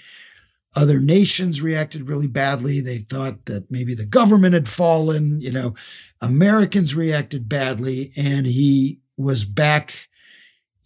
Other 0.74 0.98
nations 0.98 1.60
reacted 1.60 2.08
really 2.08 2.26
badly. 2.26 2.80
They 2.80 2.98
thought 2.98 3.44
that 3.44 3.70
maybe 3.70 3.94
the 3.94 4.06
government 4.06 4.54
had 4.54 4.68
fallen. 4.68 5.42
You 5.42 5.52
know, 5.52 5.74
Americans 6.22 6.94
reacted 6.94 7.48
badly, 7.48 8.12
and 8.16 8.46
he 8.46 9.00
was 9.18 9.44
back 9.44 10.08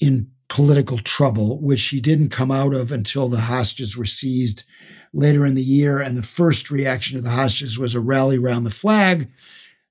in 0.00 0.30
political 0.48 0.98
trouble, 0.98 1.60
which 1.60 1.88
he 1.88 2.00
didn't 2.00 2.30
come 2.30 2.50
out 2.50 2.74
of 2.74 2.90
until 2.90 3.28
the 3.28 3.42
hostages 3.42 3.96
were 3.96 4.04
seized 4.04 4.64
later 5.12 5.46
in 5.46 5.54
the 5.54 5.62
year. 5.62 6.00
And 6.00 6.16
the 6.16 6.22
first 6.22 6.70
reaction 6.70 7.16
to 7.16 7.22
the 7.22 7.30
hostages 7.30 7.78
was 7.78 7.94
a 7.94 8.00
rally 8.00 8.38
around 8.38 8.64
the 8.64 8.70
flag 8.70 9.30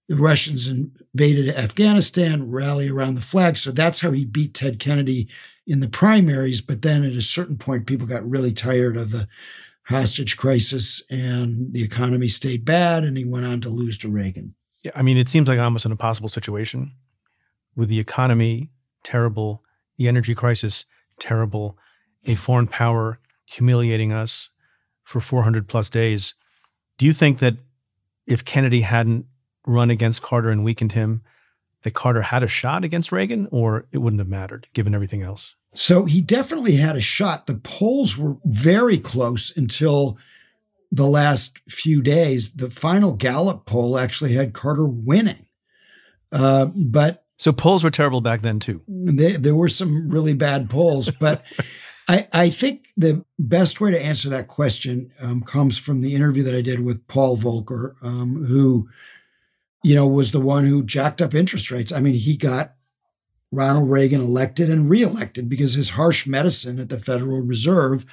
the 0.08 0.16
Russians 0.16 0.68
invaded 0.68 1.50
Afghanistan, 1.50 2.52
rally 2.52 2.90
around 2.90 3.16
the 3.16 3.22
flag. 3.22 3.58
So 3.58 3.72
that's 3.72 4.02
how 4.02 4.12
he 4.12 4.26
beat 4.26 4.54
Ted 4.54 4.80
Kennedy 4.80 5.28
in 5.66 5.80
the 5.80 5.90
primaries. 5.90 6.62
But 6.62 6.84
then 6.84 7.04
at 7.04 7.14
a 7.14 7.22
certain 7.22 7.58
point, 7.58 7.88
people 7.88 8.06
got 8.06 8.28
really 8.28 8.54
tired 8.54 8.98
of 8.98 9.12
the 9.12 9.28
hostage 9.88 10.38
crisis 10.38 11.04
and 11.10 11.74
the 11.74 11.84
economy 11.84 12.28
stayed 12.28 12.66
bad 12.66 13.04
and 13.04 13.18
he 13.18 13.26
went 13.26 13.46
on 13.46 13.62
to 13.62 13.70
lose 13.70 13.98
to 14.00 14.10
Reagan. 14.10 14.56
Yeah, 14.84 14.92
I 14.96 15.02
mean, 15.02 15.18
it 15.18 15.30
seems 15.30 15.48
like 15.48 15.60
almost 15.60 15.86
an 15.86 15.92
impossible 15.92 16.30
situation 16.30 16.92
with 17.76 17.90
the 17.90 18.00
economy 18.00 18.72
terrible, 19.04 19.64
the 19.98 20.08
energy 20.08 20.36
crisis 20.36 20.86
terrible, 21.20 21.78
a 22.26 22.36
foreign 22.36 22.68
power 22.68 23.20
humiliating 23.46 24.12
us 24.12 24.50
for 25.04 25.20
400 25.20 25.68
plus 25.68 25.90
days. 25.90 26.34
Do 26.98 27.06
you 27.06 27.14
think 27.14 27.40
that 27.40 27.56
if 28.26 28.44
Kennedy 28.44 28.82
hadn't 28.82 29.26
run 29.66 29.90
against 29.90 30.22
Carter 30.22 30.50
and 30.50 30.64
weakened 30.64 30.94
him, 30.94 31.24
that 31.84 31.94
Carter 31.94 32.22
had 32.22 32.44
a 32.44 32.48
shot 32.48 32.84
against 32.84 33.12
Reagan, 33.12 33.48
or 33.52 33.86
it 33.92 34.00
wouldn't 34.00 34.20
have 34.20 34.28
mattered 34.28 34.68
given 34.74 34.96
everything 34.96 35.22
else? 35.22 35.56
So 35.76 36.06
he 36.06 36.22
definitely 36.22 36.76
had 36.78 36.96
a 36.96 37.02
shot. 37.02 37.48
The 37.48 37.56
polls 37.56 38.18
were 38.18 38.38
very 38.46 38.98
close 38.98 39.56
until 39.56 40.18
the 40.92 41.06
last 41.06 41.60
few 41.70 42.02
days. 42.02 42.54
The 42.54 42.70
final 42.70 43.14
Gallup 43.14 43.66
poll 43.66 43.98
actually 43.98 44.34
had 44.34 44.54
Carter 44.54 44.86
winning. 44.86 45.46
Uh, 46.32 46.66
but 46.66 47.26
so 47.38 47.52
polls 47.52 47.84
were 47.84 47.92
terrible 47.92 48.22
back 48.22 48.42
then 48.42 48.60
too. 48.60 48.82
They, 48.88 49.34
there 49.34 49.56
were 49.56 49.70
some 49.70 50.10
really 50.10 50.34
bad 50.34 50.70
polls, 50.70 51.12
but 51.12 51.44
I, 52.08 52.28
I, 52.32 52.50
think 52.50 52.88
the 52.96 53.26
best 53.40 53.82
way 53.82 53.92
to 53.92 54.04
answer 54.04 54.30
that 54.30 54.48
question 54.48 55.12
um, 55.22 55.42
comes 55.42 55.80
from 55.80 56.02
the 56.02 56.14
interview 56.14 56.44
that 56.44 56.56
I 56.56 56.62
did 56.62 56.80
with 56.82 57.08
Paul 57.08 57.36
Volcker, 57.36 57.96
um, 58.04 58.46
who, 58.46 58.90
you 59.86 59.94
know, 59.94 60.08
was 60.08 60.32
the 60.32 60.40
one 60.40 60.66
who 60.66 60.84
jacked 60.84 61.22
up 61.22 61.36
interest 61.36 61.70
rates. 61.70 61.92
I 61.92 62.00
mean, 62.00 62.16
he 62.16 62.36
got 62.36 62.74
Ronald 63.52 63.88
Reagan 63.88 64.20
elected 64.20 64.68
and 64.68 64.90
reelected 64.90 65.48
because 65.48 65.76
his 65.76 65.92
harsh 65.92 66.26
medicine 66.26 66.80
at 66.80 66.90
the 66.90 66.98
Federal 66.98 67.42
Reserve 67.42 68.04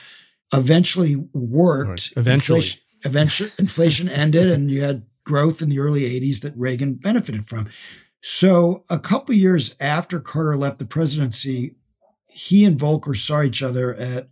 eventually 0.53 1.17
worked. 1.33 1.89
Right. 1.89 2.11
Eventually. 2.19 2.59
Inflation, 2.59 2.81
eventually, 3.07 3.51
inflation 3.59 4.09
ended, 4.11 4.49
and 4.49 4.71
you 4.71 4.83
had 4.83 5.07
growth 5.25 5.63
in 5.63 5.71
the 5.71 5.79
early 5.79 6.03
80s 6.03 6.43
that 6.43 6.53
Reagan 6.59 6.97
benefited 6.97 7.49
from. 7.49 7.71
So, 8.21 8.85
a 8.91 8.99
couple 8.99 9.35
years 9.35 9.75
after 9.81 10.21
Carter 10.21 10.59
left 10.59 10.79
the 10.79 10.85
presidency, 10.85 11.77
he 12.29 12.67
and 12.67 12.79
Volcker 12.79 13.17
saw 13.17 13.41
each 13.43 13.63
other 13.63 13.95
at 13.95 14.29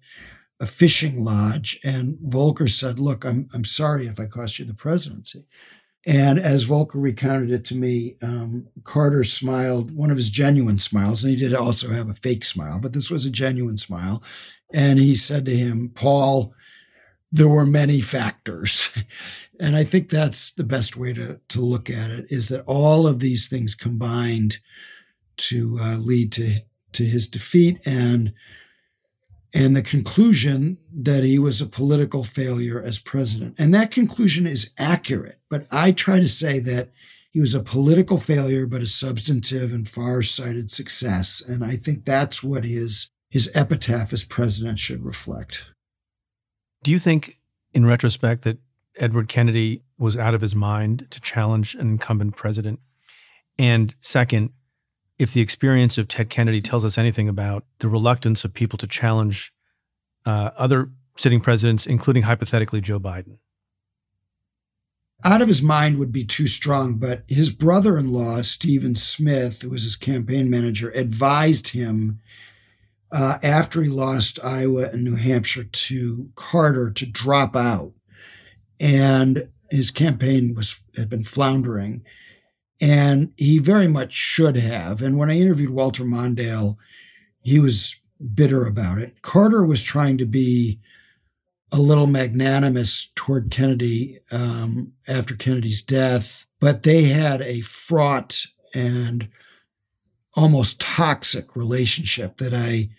a 0.60 0.66
fishing 0.66 1.24
lodge, 1.24 1.80
and 1.82 2.18
Volcker 2.18 2.68
said, 2.68 2.98
"Look, 2.98 3.24
I'm 3.24 3.48
I'm 3.54 3.64
sorry 3.64 4.06
if 4.06 4.20
I 4.20 4.26
cost 4.26 4.58
you 4.58 4.66
the 4.66 4.74
presidency." 4.74 5.46
And 6.06 6.38
as 6.38 6.66
Volcker 6.66 7.02
recounted 7.02 7.50
it 7.50 7.64
to 7.66 7.76
me, 7.76 8.16
um, 8.22 8.68
Carter 8.84 9.22
smiled, 9.22 9.90
one 9.90 10.10
of 10.10 10.16
his 10.16 10.30
genuine 10.30 10.78
smiles, 10.78 11.22
and 11.22 11.30
he 11.30 11.36
did 11.36 11.54
also 11.54 11.90
have 11.90 12.08
a 12.08 12.14
fake 12.14 12.44
smile, 12.44 12.78
but 12.80 12.94
this 12.94 13.10
was 13.10 13.26
a 13.26 13.30
genuine 13.30 13.76
smile. 13.76 14.22
And 14.72 14.98
he 14.98 15.14
said 15.14 15.44
to 15.44 15.56
him, 15.56 15.90
Paul, 15.94 16.54
there 17.30 17.48
were 17.48 17.66
many 17.66 18.00
factors. 18.00 18.96
and 19.60 19.76
I 19.76 19.84
think 19.84 20.08
that's 20.08 20.52
the 20.52 20.64
best 20.64 20.96
way 20.96 21.12
to, 21.12 21.40
to 21.48 21.60
look 21.60 21.90
at 21.90 22.10
it 22.10 22.26
is 22.30 22.48
that 22.48 22.64
all 22.66 23.06
of 23.06 23.20
these 23.20 23.48
things 23.48 23.74
combined 23.74 24.58
to 25.36 25.78
uh, 25.80 25.96
lead 25.98 26.32
to, 26.32 26.60
to 26.92 27.04
his 27.04 27.26
defeat 27.26 27.78
and 27.86 28.32
and 29.52 29.74
the 29.74 29.82
conclusion 29.82 30.78
that 30.92 31.24
he 31.24 31.38
was 31.38 31.60
a 31.60 31.66
political 31.66 32.22
failure 32.22 32.80
as 32.80 32.98
president. 32.98 33.56
And 33.58 33.74
that 33.74 33.90
conclusion 33.90 34.46
is 34.46 34.72
accurate, 34.78 35.40
but 35.48 35.66
I 35.72 35.92
try 35.92 36.20
to 36.20 36.28
say 36.28 36.60
that 36.60 36.90
he 37.32 37.40
was 37.40 37.54
a 37.54 37.62
political 37.62 38.18
failure, 38.18 38.66
but 38.66 38.82
a 38.82 38.86
substantive 38.86 39.72
and 39.72 39.88
far-sighted 39.88 40.70
success. 40.70 41.40
And 41.40 41.64
I 41.64 41.76
think 41.76 42.04
that's 42.04 42.42
what 42.42 42.64
his 42.64 43.08
his 43.30 43.48
epitaph 43.54 44.12
as 44.12 44.24
president 44.24 44.78
should 44.78 45.04
reflect. 45.04 45.66
Do 46.82 46.90
you 46.90 46.98
think, 46.98 47.38
in 47.72 47.86
retrospect, 47.86 48.42
that 48.42 48.58
Edward 48.96 49.28
Kennedy 49.28 49.82
was 49.98 50.18
out 50.18 50.34
of 50.34 50.40
his 50.40 50.56
mind 50.56 51.06
to 51.10 51.20
challenge 51.20 51.76
an 51.76 51.88
incumbent 51.90 52.34
president? 52.34 52.80
And 53.56 53.94
second, 54.00 54.50
if 55.20 55.34
the 55.34 55.42
experience 55.42 55.98
of 55.98 56.08
Ted 56.08 56.30
Kennedy 56.30 56.62
tells 56.62 56.82
us 56.82 56.96
anything 56.96 57.28
about 57.28 57.66
the 57.80 57.90
reluctance 57.90 58.42
of 58.42 58.54
people 58.54 58.78
to 58.78 58.86
challenge 58.86 59.52
uh, 60.24 60.50
other 60.56 60.90
sitting 61.14 61.42
presidents, 61.42 61.86
including 61.86 62.22
hypothetically 62.22 62.80
Joe 62.80 62.98
Biden? 62.98 63.36
Out 65.22 65.42
of 65.42 65.48
his 65.48 65.62
mind 65.62 65.98
would 65.98 66.10
be 66.10 66.24
too 66.24 66.46
strong, 66.46 66.94
but 66.94 67.24
his 67.28 67.50
brother 67.50 67.98
in 67.98 68.14
law, 68.14 68.40
Stephen 68.40 68.94
Smith, 68.94 69.60
who 69.60 69.68
was 69.68 69.82
his 69.82 69.94
campaign 69.94 70.48
manager, 70.48 70.88
advised 70.94 71.68
him 71.68 72.20
uh, 73.12 73.36
after 73.42 73.82
he 73.82 73.90
lost 73.90 74.42
Iowa 74.42 74.88
and 74.90 75.04
New 75.04 75.16
Hampshire 75.16 75.64
to 75.64 76.30
Carter 76.34 76.90
to 76.92 77.04
drop 77.04 77.54
out. 77.54 77.92
And 78.80 79.50
his 79.70 79.90
campaign 79.90 80.54
was 80.54 80.80
had 80.96 81.10
been 81.10 81.24
floundering. 81.24 82.06
And 82.80 83.32
he 83.36 83.58
very 83.58 83.88
much 83.88 84.12
should 84.12 84.56
have. 84.56 85.02
And 85.02 85.18
when 85.18 85.30
I 85.30 85.38
interviewed 85.38 85.70
Walter 85.70 86.04
Mondale, 86.04 86.76
he 87.42 87.58
was 87.58 87.96
bitter 88.34 88.66
about 88.66 88.98
it. 88.98 89.22
Carter 89.22 89.64
was 89.64 89.82
trying 89.82 90.18
to 90.18 90.26
be 90.26 90.80
a 91.72 91.80
little 91.80 92.06
magnanimous 92.06 93.12
toward 93.14 93.50
Kennedy 93.50 94.18
um, 94.32 94.92
after 95.06 95.36
Kennedy's 95.36 95.82
death, 95.82 96.46
but 96.58 96.82
they 96.82 97.04
had 97.04 97.40
a 97.42 97.60
fraught 97.60 98.44
and 98.74 99.28
almost 100.34 100.80
toxic 100.80 101.54
relationship 101.54 102.38
that 102.38 102.52
I 102.54 102.90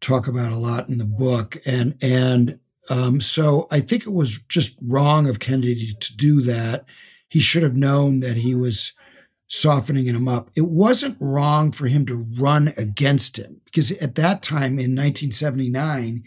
talk 0.00 0.26
about 0.26 0.52
a 0.52 0.58
lot 0.58 0.88
in 0.88 0.98
the 0.98 1.04
book. 1.04 1.56
And, 1.64 1.96
and, 2.02 2.58
um, 2.90 3.20
so 3.20 3.68
I 3.70 3.80
think 3.80 4.06
it 4.06 4.12
was 4.12 4.40
just 4.48 4.76
wrong 4.82 5.28
of 5.28 5.38
Kennedy 5.38 5.94
to 5.98 6.16
do 6.16 6.42
that. 6.42 6.84
He 7.28 7.38
should 7.38 7.62
have 7.62 7.76
known 7.76 8.20
that 8.20 8.38
he 8.38 8.54
was 8.54 8.92
softening 9.52 10.06
him 10.06 10.28
up. 10.28 10.48
It 10.56 10.64
wasn't 10.64 11.18
wrong 11.20 11.72
for 11.72 11.86
him 11.86 12.06
to 12.06 12.26
run 12.38 12.72
against 12.78 13.36
him 13.36 13.60
because 13.66 13.92
at 13.98 14.14
that 14.14 14.42
time 14.42 14.78
in 14.78 14.96
1979, 14.96 16.24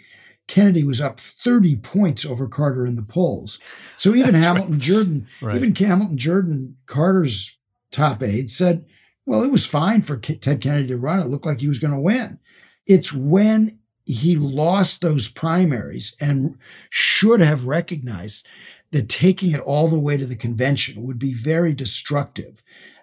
Kennedy 0.48 0.84
was 0.84 1.02
up 1.02 1.20
30 1.20 1.78
points 1.78 2.24
over 2.24 2.48
Carter 2.48 2.86
in 2.86 2.98
the 2.98 3.02
polls. 3.02 3.58
So 3.98 4.14
even 4.14 4.36
Hamilton 4.36 4.74
right. 4.74 4.82
Jordan, 4.82 5.28
right. 5.42 5.56
even 5.56 5.74
Hamilton 5.74 6.20
Jordan, 6.20 6.78
Carter's 6.86 7.58
top 7.90 8.22
aide, 8.22 8.52
said, 8.52 8.86
well, 9.26 9.42
it 9.42 9.52
was 9.52 9.66
fine 9.66 10.04
for 10.04 10.18
Ted 10.18 10.62
Kennedy 10.62 10.90
to 10.90 10.98
run. 10.98 11.20
It 11.20 11.26
looked 11.26 11.48
like 11.48 11.62
he 11.62 11.68
was 11.68 11.80
going 11.80 11.96
to 11.96 12.00
win. 12.00 12.38
It's 12.86 13.12
when 13.12 13.80
he 14.06 14.36
lost 14.36 15.02
those 15.02 15.30
primaries 15.30 16.16
and 16.22 16.60
should 16.92 17.42
have 17.42 17.66
recognized 17.66 18.46
that 18.92 19.10
taking 19.10 19.52
it 19.52 19.62
all 19.62 19.88
the 19.88 20.00
way 20.00 20.16
to 20.16 20.28
the 20.28 20.36
convention 20.36 21.02
would 21.02 21.18
be 21.18 21.34
very 21.34 21.74
destructive. 21.74 22.62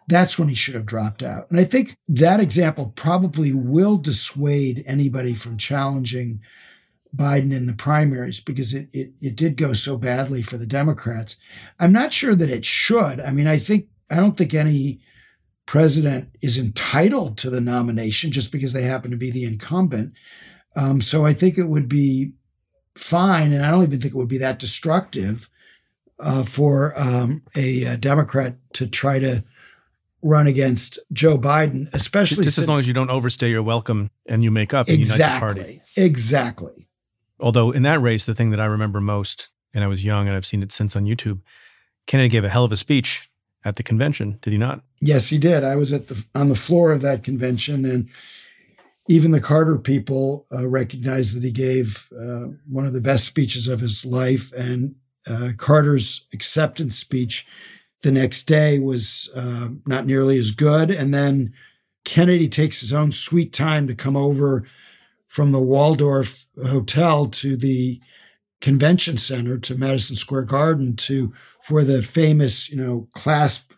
That's 0.08 0.38
when 0.38 0.48
he 0.48 0.54
should 0.54 0.74
have 0.74 0.86
dropped 0.86 1.22
out. 1.22 1.50
And 1.50 1.58
I 1.58 1.64
think 1.64 1.96
that 2.08 2.40
example 2.40 2.92
probably 2.96 3.52
will 3.52 3.96
dissuade 3.96 4.84
anybody 4.86 5.34
from 5.34 5.56
challenging 5.56 6.40
Biden 7.14 7.52
in 7.52 7.66
the 7.66 7.74
primaries 7.74 8.40
because 8.40 8.72
it, 8.72 8.88
it, 8.92 9.12
it 9.20 9.36
did 9.36 9.56
go 9.56 9.72
so 9.74 9.96
badly 9.96 10.42
for 10.42 10.56
the 10.56 10.66
Democrats. 10.66 11.36
I'm 11.78 11.92
not 11.92 12.12
sure 12.12 12.34
that 12.34 12.50
it 12.50 12.64
should. 12.64 13.20
I 13.20 13.30
mean, 13.30 13.46
I 13.46 13.58
think, 13.58 13.86
I 14.10 14.16
don't 14.16 14.36
think 14.36 14.54
any 14.54 15.00
president 15.66 16.30
is 16.40 16.58
entitled 16.58 17.38
to 17.38 17.50
the 17.50 17.60
nomination 17.60 18.32
just 18.32 18.50
because 18.50 18.72
they 18.72 18.82
happen 18.82 19.10
to 19.10 19.16
be 19.16 19.30
the 19.30 19.44
incumbent. 19.44 20.14
Um, 20.74 21.00
so 21.00 21.24
I 21.24 21.34
think 21.34 21.58
it 21.58 21.68
would 21.68 21.88
be 21.88 22.32
fine, 22.96 23.52
and 23.52 23.64
I 23.64 23.70
don't 23.70 23.82
even 23.82 24.00
think 24.00 24.14
it 24.14 24.18
would 24.18 24.28
be 24.28 24.38
that 24.38 24.58
destructive 24.58 25.48
uh, 26.18 26.44
for 26.44 26.92
um, 26.98 27.42
a, 27.56 27.84
a, 27.84 27.96
Democrat 27.96 28.54
to 28.74 28.86
try 28.86 29.18
to 29.18 29.44
run 30.22 30.46
against 30.46 30.98
Joe 31.12 31.37
Biden, 31.37 31.92
especially 31.92 32.44
just 32.44 32.56
since, 32.56 32.64
as 32.64 32.68
long 32.68 32.78
as 32.78 32.87
you 32.87 32.94
don't 32.94 33.11
overstay 33.11 33.50
your 33.50 33.62
welcome 33.62 34.11
and 34.26 34.42
you 34.44 34.50
make 34.50 34.72
up 34.72 34.88
and 34.88 34.98
exactly, 34.98 35.48
unite 35.48 35.54
the 35.54 35.64
party. 35.64 35.82
Exactly. 35.96 36.88
Although 37.40 37.72
in 37.72 37.82
that 37.82 38.00
race, 38.00 38.24
the 38.24 38.35
thing 38.35 38.50
that 38.50 38.61
I 38.61 38.66
remember 38.66 39.00
most, 39.00 39.48
and 39.74 39.82
I 39.82 39.88
was 39.88 40.04
young 40.04 40.28
and 40.28 40.37
I've 40.37 40.46
seen 40.46 40.62
it 40.62 40.70
since 40.70 40.94
on 40.94 41.04
YouTube, 41.04 41.40
Kennedy 42.06 42.28
gave 42.28 42.44
a 42.44 42.48
hell 42.48 42.64
of 42.64 42.72
a 42.72 42.76
speech 42.76 43.28
at 43.64 43.76
the 43.76 43.82
convention, 43.82 44.38
did 44.42 44.52
he 44.52 44.58
not? 44.58 44.82
Yes, 45.00 45.28
he 45.28 45.38
did. 45.38 45.64
I 45.64 45.76
was 45.76 45.92
at 45.92 46.08
the 46.08 46.24
on 46.35 46.48
the 46.48 46.54
floor 46.54 46.92
of 46.92 47.00
that 47.02 47.22
convention, 47.22 47.85
and 47.85 48.08
even 49.08 49.30
the 49.30 49.40
Carter 49.40 49.78
people 49.78 50.46
uh, 50.52 50.68
recognized 50.68 51.37
that 51.37 51.42
he 51.42 51.52
gave 51.52 52.08
uh, 52.12 52.46
one 52.68 52.87
of 52.87 52.92
the 52.92 53.00
best 53.00 53.24
speeches 53.24 53.68
of 53.68 53.80
his 53.80 54.04
life. 54.04 54.52
And 54.52 54.96
uh, 55.26 55.50
Carter's 55.56 56.26
acceptance 56.32 56.96
speech 56.96 57.46
the 58.02 58.12
next 58.12 58.44
day 58.44 58.78
was 58.78 59.30
uh, 59.34 59.68
not 59.86 60.06
nearly 60.06 60.38
as 60.38 60.50
good. 60.50 60.90
And 60.90 61.14
then 61.14 61.52
Kennedy 62.04 62.48
takes 62.48 62.80
his 62.80 62.92
own 62.92 63.12
sweet 63.12 63.52
time 63.52 63.86
to 63.86 63.94
come 63.94 64.16
over 64.16 64.64
from 65.28 65.52
the 65.52 65.62
Waldorf 65.62 66.46
Hotel 66.66 67.26
to 67.26 67.56
the 67.56 68.00
convention 68.60 69.16
center 69.16 69.58
to 69.58 69.76
Madison 69.76 70.16
Square 70.16 70.44
Garden 70.44 70.94
to 70.96 71.32
for 71.62 71.82
the 71.82 72.02
famous, 72.02 72.70
you 72.70 72.76
know, 72.76 73.08
clasp 73.12 73.72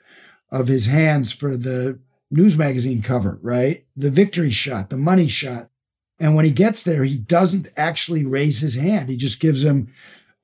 of 0.51 0.69
his 0.69 0.87
hands 0.87 1.33
for 1.33 1.57
the 1.57 1.99
news 2.31 2.57
magazine 2.57 3.03
cover, 3.03 3.39
right? 3.43 3.85
The 3.97 4.11
victory 4.11 4.51
shot, 4.51 4.91
the 4.91 4.97
money 4.97 5.29
shot. 5.29 5.69
And 6.19 6.35
when 6.35 6.45
he 6.45 6.51
gets 6.51 6.83
there, 6.83 7.05
he 7.05 7.17
doesn't 7.17 7.69
actually 7.77 8.25
raise 8.25 8.61
his 8.61 8.77
hand. 8.77 9.09
He 9.09 9.17
just 9.17 9.41
gives 9.41 9.65
him 9.65 9.93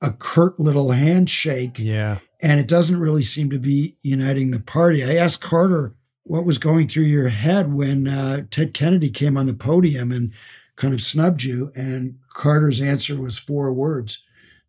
a 0.01 0.11
curt 0.11 0.59
little 0.59 0.91
handshake. 0.91 1.77
Yeah. 1.77 2.19
And 2.41 2.59
it 2.59 2.67
doesn't 2.67 2.99
really 2.99 3.23
seem 3.23 3.49
to 3.51 3.59
be 3.59 3.97
uniting 4.01 4.51
the 4.51 4.59
party. 4.59 5.03
I 5.03 5.15
asked 5.15 5.41
Carter 5.41 5.95
what 6.23 6.45
was 6.45 6.57
going 6.57 6.87
through 6.87 7.03
your 7.03 7.29
head 7.29 7.73
when 7.73 8.07
uh, 8.07 8.45
Ted 8.49 8.73
Kennedy 8.73 9.09
came 9.09 9.37
on 9.37 9.45
the 9.45 9.53
podium 9.53 10.11
and 10.11 10.33
kind 10.75 10.93
of 10.93 11.01
snubbed 11.01 11.43
you. 11.43 11.71
And 11.75 12.17
Carter's 12.29 12.81
answer 12.81 13.19
was 13.21 13.37
four 13.37 13.71
words 13.73 14.23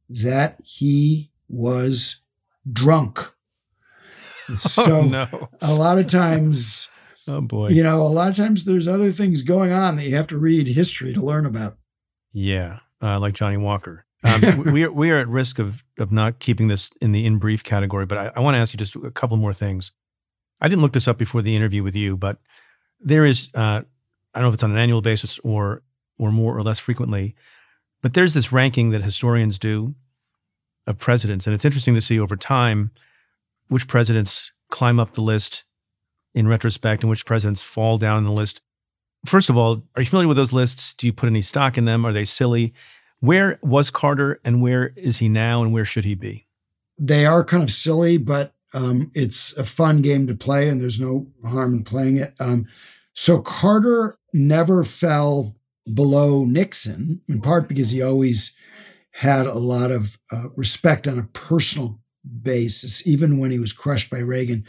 that 0.09 0.61
he 0.64 1.31
was 1.49 2.21
drunk. 2.71 3.21
So 4.59 5.03
oh, 5.03 5.03
no. 5.03 5.49
a 5.62 5.73
lot 5.73 5.99
of 5.99 6.09
times 6.09 6.90
oh 7.29 7.40
boy. 7.40 7.68
You 7.68 7.83
know, 7.83 8.03
a 8.03 8.09
lot 8.09 8.29
of 8.29 8.37
times 8.37 8.64
there's 8.64 8.88
other 8.88 9.12
things 9.12 9.42
going 9.42 9.73
on 9.73 9.97
that 9.97 10.05
you 10.05 10.16
have 10.16 10.27
to 10.29 10.38
read 10.38 10.66
history 10.66 11.12
to 11.14 11.25
learn 11.25 11.47
about. 11.47 11.79
Yeah, 12.33 12.81
uh, 13.01 13.21
like 13.21 13.35
Johnnie 13.35 13.57
Walker. 13.57 14.05
Um, 14.25 14.63
we 14.73 14.85
are 14.85 14.93
we 14.93 15.11
are 15.11 15.19
at 15.19 15.29
risk 15.29 15.59
of 15.59 15.85
of 15.99 16.13
not 16.13 16.39
keeping 16.39 16.69
this 16.69 16.91
in 17.01 17.13
the 17.13 17.27
in 17.27 17.39
brief 17.39 17.65
category, 17.65 18.07
but 18.07 18.19
I, 18.19 18.33
I 18.37 18.41
want 18.41 18.55
to 18.55 18.59
ask 18.59 18.73
you 18.73 18.79
just 18.79 18.97
a 18.97 19.11
couple 19.11 19.37
more 19.37 19.53
things. 19.53 19.93
I 20.61 20.69
didn't 20.69 20.83
look 20.83 20.93
this 20.93 21.09
up 21.09 21.19
before 21.19 21.43
the 21.43 21.57
interview 21.57 21.83
with 21.83 21.97
you, 21.97 22.17
but 22.17 22.39
there 23.01 23.25
is 23.25 23.49
uh, 23.55 23.83
I 24.35 24.39
don't 24.39 24.43
know 24.43 24.49
if 24.49 24.55
it's 24.55 24.63
on 24.63 24.71
an 24.71 24.79
annual 24.79 25.03
basis 25.03 25.39
or 25.41 25.83
or 26.19 26.31
more 26.31 26.57
or 26.57 26.63
less 26.63 26.79
frequently, 26.79 27.35
but 28.01 28.15
there's 28.15 28.35
this 28.35 28.53
ranking 28.53 28.91
that 28.91 29.03
historians 29.03 29.59
do 29.59 29.95
of 30.87 30.99
presidents, 30.99 31.47
and 31.47 31.55
it's 31.55 31.65
interesting 31.65 31.95
to 31.95 32.01
see 32.01 32.19
over 32.19 32.37
time 32.37 32.91
which 33.69 33.89
presidents 33.89 34.53
climb 34.71 35.01
up 35.01 35.15
the 35.15 35.21
list 35.21 35.65
in 36.35 36.49
retrospect 36.49 37.03
and 37.03 37.11
which 37.11 37.27
presidents 37.27 37.63
fall 37.63 37.99
down 37.99 38.25
the 38.25 38.31
list. 38.31 38.63
First 39.25 39.51
of 39.51 39.59
all, 39.59 39.83
are 39.95 40.03
you 40.03 40.07
familiar 40.07 40.29
with 40.29 40.37
those 40.37 40.53
lists? 40.53 40.95
Do 40.95 41.07
you 41.07 41.13
put 41.13 41.29
any 41.29 41.43
stock 41.43 41.79
in 41.79 41.85
them? 41.85 42.05
Are 42.05 42.13
they 42.13 42.25
silly? 42.25 42.73
Where 43.23 43.61
was 43.63 43.93
Carter 43.93 44.41
and 44.45 44.61
where 44.61 44.93
is 44.97 45.19
he 45.19 45.29
now 45.29 45.63
and 45.63 45.73
where 45.73 45.85
should 45.85 46.05
he 46.05 46.17
be? 46.17 46.49
They 46.99 47.25
are 47.25 47.45
kind 47.45 47.63
of 47.63 47.71
silly, 47.71 48.19
but 48.19 48.53
um, 48.75 49.13
it's 49.15 49.57
a 49.57 49.63
fun 49.63 50.03
game 50.03 50.27
to 50.27 50.35
play 50.35 50.69
and 50.69 50.81
there's 50.81 50.99
no 50.99 51.29
harm 51.45 51.73
in 51.73 51.85
playing 51.85 52.17
it. 52.17 52.35
Um, 52.41 52.67
so 53.13 53.41
Carter 53.41 54.19
never 54.33 54.83
fell 54.83 55.55
below 55.95 56.45
Nixon, 56.45 57.21
in 57.29 57.41
part 57.41 57.69
because 57.69 57.93
he 57.93 58.03
always 58.03 58.57
had 59.13 59.47
a 59.47 59.55
lot 59.55 59.93
of 59.93 60.19
uh, 60.33 60.49
respect 60.57 61.07
on 61.07 61.17
a 61.17 61.29
personal 61.33 62.01
basis. 62.43 63.07
Even 63.07 63.39
when 63.39 63.53
he 63.53 63.61
was 63.61 63.73
crushed 63.73 64.11
by 64.11 64.19
Reagan, 64.19 64.65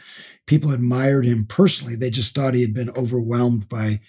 people 0.46 0.72
admired 0.72 1.26
him 1.26 1.46
personally. 1.46 1.96
They 1.96 2.12
just 2.12 2.36
thought 2.36 2.54
he 2.54 2.62
had 2.62 2.74
been 2.76 2.92
overwhelmed 2.92 3.68
by 3.68 4.00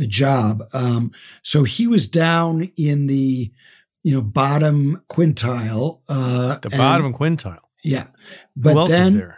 the 0.00 0.06
job. 0.06 0.64
Um, 0.74 1.12
so 1.42 1.62
he 1.62 1.86
was 1.86 2.08
down 2.08 2.72
in 2.76 3.06
the 3.06 3.52
you 4.02 4.14
know 4.14 4.22
bottom 4.22 5.02
quintile. 5.08 6.00
Uh, 6.08 6.58
the 6.58 6.70
bottom 6.70 7.06
and, 7.06 7.14
quintile. 7.14 7.60
Yeah, 7.84 8.06
but 8.56 8.86
then 8.86 9.34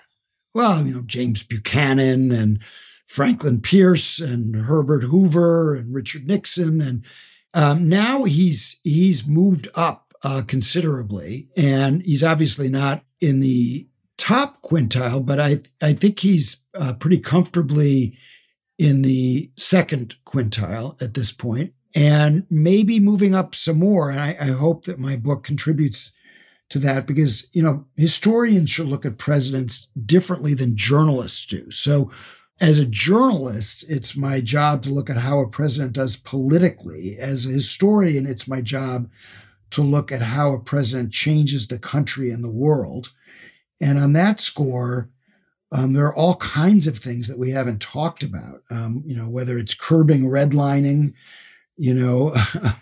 well, 0.55 0.87
you 0.87 0.95
know 0.95 1.03
James 1.03 1.43
Buchanan 1.43 2.31
and 2.31 2.61
Franklin 3.07 3.61
Pierce 3.61 4.21
and 4.21 4.57
Herbert 4.57 5.03
Hoover 5.05 5.75
and 5.75 5.93
Richard 5.93 6.27
Nixon, 6.27 6.81
and 6.81 7.05
um, 7.53 7.89
now 7.89 8.25
he's 8.25 8.81
he's 8.83 9.27
moved 9.27 9.69
up 9.75 10.15
uh, 10.25 10.43
considerably, 10.47 11.49
and 11.57 12.03
he's 12.03 12.25
obviously 12.25 12.69
not 12.69 13.05
in 13.21 13.41
the 13.41 13.87
top 14.17 14.63
quintile, 14.63 15.27
but 15.27 15.41
I 15.41 15.61
I 15.83 15.93
think 15.93 16.21
he's 16.21 16.63
uh, 16.75 16.95
pretty 16.95 17.19
comfortably 17.19 18.17
in 18.83 19.03
the 19.03 19.49
second 19.57 20.17
quintile 20.27 21.01
at 21.01 21.15
this 21.15 21.31
point, 21.31 21.73
and 21.95 22.45
maybe 22.51 22.99
moving 22.99 23.33
up 23.33 23.55
some 23.55 23.79
more. 23.79 24.11
And 24.11 24.19
I, 24.19 24.31
I 24.41 24.49
hope 24.49 24.87
that 24.87 24.99
my 24.99 25.15
book 25.15 25.45
contributes 25.45 26.11
to 26.69 26.81
that 26.81 27.07
because 27.07 27.47
you 27.53 27.63
know 27.63 27.85
historians 27.97 28.71
should 28.71 28.89
look 28.89 29.07
at 29.07 29.19
presidents 29.19 29.87
differently 30.05 30.53
than 30.53 30.77
journalists 30.77 31.47
do. 31.47 31.71
So 31.71 32.11
as 32.61 32.81
a 32.81 32.87
journalist, 32.87 33.85
it's 33.89 34.17
my 34.17 34.41
job 34.41 34.83
to 34.83 34.91
look 34.91 35.09
at 35.09 35.17
how 35.17 35.39
a 35.39 35.49
president 35.49 35.93
does 35.93 36.17
politically. 36.17 37.17
As 37.21 37.47
a 37.47 37.51
historian, 37.51 38.27
it's 38.27 38.49
my 38.49 38.61
job 38.61 39.09
to 39.71 39.83
look 39.83 40.11
at 40.11 40.23
how 40.23 40.55
a 40.55 40.61
president 40.61 41.13
changes 41.13 41.69
the 41.69 41.79
country 41.79 42.33
and 42.33 42.43
the 42.43 42.51
world. 42.51 43.13
And 43.81 43.97
on 43.97 44.13
that 44.15 44.41
score, 44.41 45.09
um, 45.73 45.95
there 45.95 46.05
are 46.05 46.15
all 46.15 46.37
kinds 46.37 46.87
of 46.87 46.99
things 46.99 47.29
that 47.29 47.39
we 47.39 47.51
haven't 47.51 47.81
talked 47.81 48.23
about. 48.23 48.63
Um, 48.71 49.03
you 49.07 49.17
know, 49.17 49.29
whether 49.29 49.57
it's 49.57 49.75
curbing 49.75 50.25
redlining, 50.25 51.15
you 51.79 51.95
know, 51.95 52.35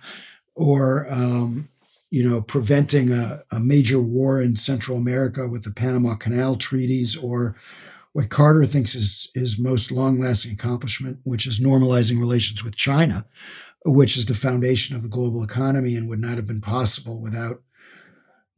or 0.54 1.06
um, 1.08 1.68
you 2.10 2.28
know, 2.28 2.42
preventing 2.42 3.12
a, 3.12 3.44
a, 3.52 3.60
major 3.60 4.00
war 4.00 4.40
in 4.40 4.56
Central 4.56 4.96
America 4.98 5.46
with 5.46 5.62
the 5.62 5.70
Panama 5.70 6.16
Canal 6.16 6.56
treaties, 6.56 7.16
or 7.16 7.54
what 8.12 8.30
Carter 8.30 8.66
thinks 8.66 8.96
is 8.96 9.30
his 9.34 9.60
most 9.60 9.92
long-lasting 9.92 10.52
accomplishment, 10.52 11.20
which 11.22 11.46
is 11.46 11.60
normalizing 11.60 12.18
relations 12.18 12.64
with 12.64 12.74
China, 12.74 13.24
which 13.84 14.16
is 14.16 14.26
the 14.26 14.34
foundation 14.34 14.96
of 14.96 15.02
the 15.02 15.08
global 15.08 15.44
economy 15.44 15.94
and 15.94 16.08
would 16.08 16.20
not 16.20 16.34
have 16.34 16.48
been 16.48 16.60
possible 16.60 17.22
without 17.22 17.62